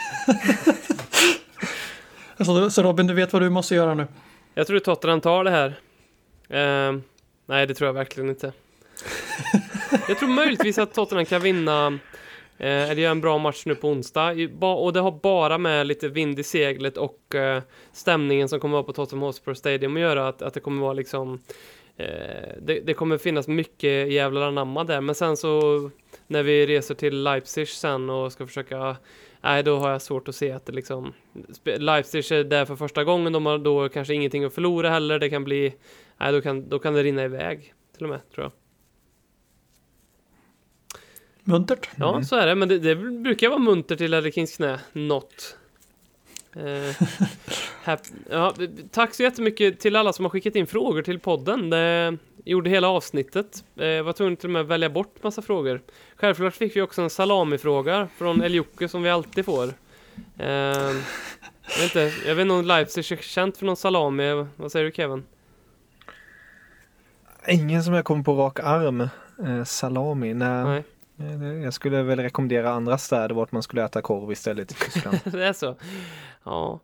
[2.37, 4.07] alltså, så Robin, du vet vad du måste göra nu.
[4.53, 5.67] Jag tror Tottenham tar det här.
[6.49, 6.99] Eh,
[7.45, 8.53] nej, det tror jag verkligen inte.
[10.07, 11.99] jag tror möjligtvis att Tottenham kan vinna,
[12.57, 14.31] eh, eller gör en bra match nu på onsdag.
[14.61, 18.83] Och det har bara med lite vind i seglet och eh, stämningen som kommer vara
[18.83, 20.27] på Tottenham Hotspur Stadium att göra.
[20.27, 21.41] Att, att det kommer vara liksom
[21.97, 22.07] eh,
[22.61, 25.01] det, det kommer finnas mycket jävlar anamma där.
[25.01, 25.89] Men sen så
[26.27, 28.95] när vi reser till Leipzig sen och ska försöka
[29.45, 31.13] Nej, då har jag svårt att se att det liksom...
[31.63, 35.19] Leipzig är där för första gången, de har då kanske ingenting att förlora heller.
[35.19, 35.75] Det kan bli...
[36.17, 38.51] Nej, då kan, då kan det rinna iväg till och med, tror jag.
[41.47, 41.89] Muntert.
[41.95, 42.55] Ja, så är det.
[42.55, 44.79] Men det, det brukar vara muntert i Ledder Kings knä.
[44.93, 45.57] Något.
[46.55, 47.05] Eh,
[48.29, 48.53] ja,
[48.91, 51.69] tack så jättemycket till alla som har skickat in frågor till podden.
[51.69, 53.63] Det gjorde hela avsnittet.
[53.75, 55.81] Eh, var tvungen till och med att välja bort massa frågor.
[56.15, 59.73] Självklart fick vi också en salamifråga från Eljukke som vi alltid får.
[60.37, 60.93] Eh, jag,
[61.81, 64.45] vet inte, jag vet inte om Leipzig är känt för någon salami.
[64.55, 65.23] Vad säger du Kevin?
[67.47, 69.01] ingen som jag kommer på rak arm.
[69.45, 70.63] Eh, salami, nej.
[70.63, 70.83] Nej.
[71.19, 75.19] Eh, Jag skulle väl rekommendera andra städer vart man skulle äta korv istället i Tyskland.
[75.23, 75.75] det är så?
[76.43, 76.79] Ja.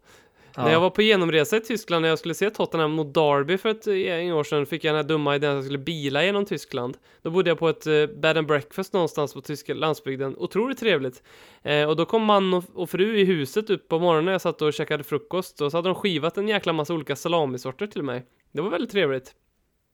[0.55, 0.63] Ja.
[0.63, 3.69] När jag var på genomresa i Tyskland när jag skulle se Tottenham mot Derby för
[3.69, 6.45] ett gäng år sedan fick jag den här dumma idén att jag skulle bila genom
[6.45, 6.97] Tyskland.
[7.21, 10.35] Då bodde jag på ett eh, bed and breakfast någonstans på tyska landsbygden.
[10.37, 11.23] Otroligt trevligt.
[11.63, 14.61] Eh, och då kom man och, och fru i huset upp på morgonen jag satt
[14.61, 18.25] och käkade frukost och så hade de skivat en jäkla massa olika salamisorter till mig.
[18.51, 19.31] Det var väldigt trevligt.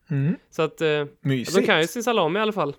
[0.10, 0.36] Mm.
[0.50, 1.58] Så att eh, Mysigt.
[1.58, 2.76] de kan ju sin salami i alla fall.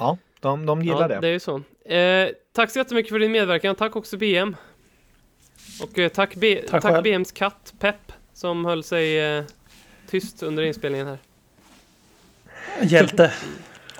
[0.00, 1.20] Ja, de, de gillar ja, det.
[1.20, 1.62] det är ju så.
[1.94, 3.74] Eh, tack så jättemycket för din medverkan.
[3.76, 4.56] Tack också BM.
[5.82, 7.04] Och eh, tack, B- Tack tack.
[7.04, 9.44] BMs katt Pep som höll sig eh,
[10.06, 11.18] tyst under inspelningen här.
[12.82, 13.32] Hjälte.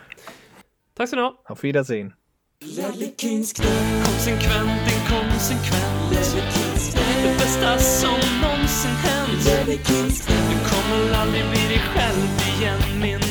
[0.94, 1.42] Tack så ni ha.
[1.44, 2.12] Auf Wiedersehen.
[4.04, 6.10] Konsekvent, inkonsekvent
[7.22, 9.44] Det bästa som någonsin hänt
[10.26, 13.29] Du kommer aldrig bli dig själv igen min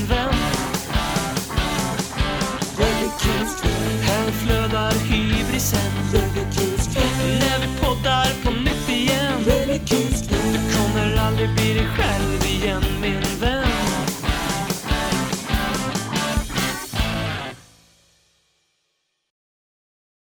[5.59, 5.91] kändisen.
[7.39, 9.43] Leverpoddar på nytt igen.
[10.29, 12.28] Du kommer aldrig bli dig själv.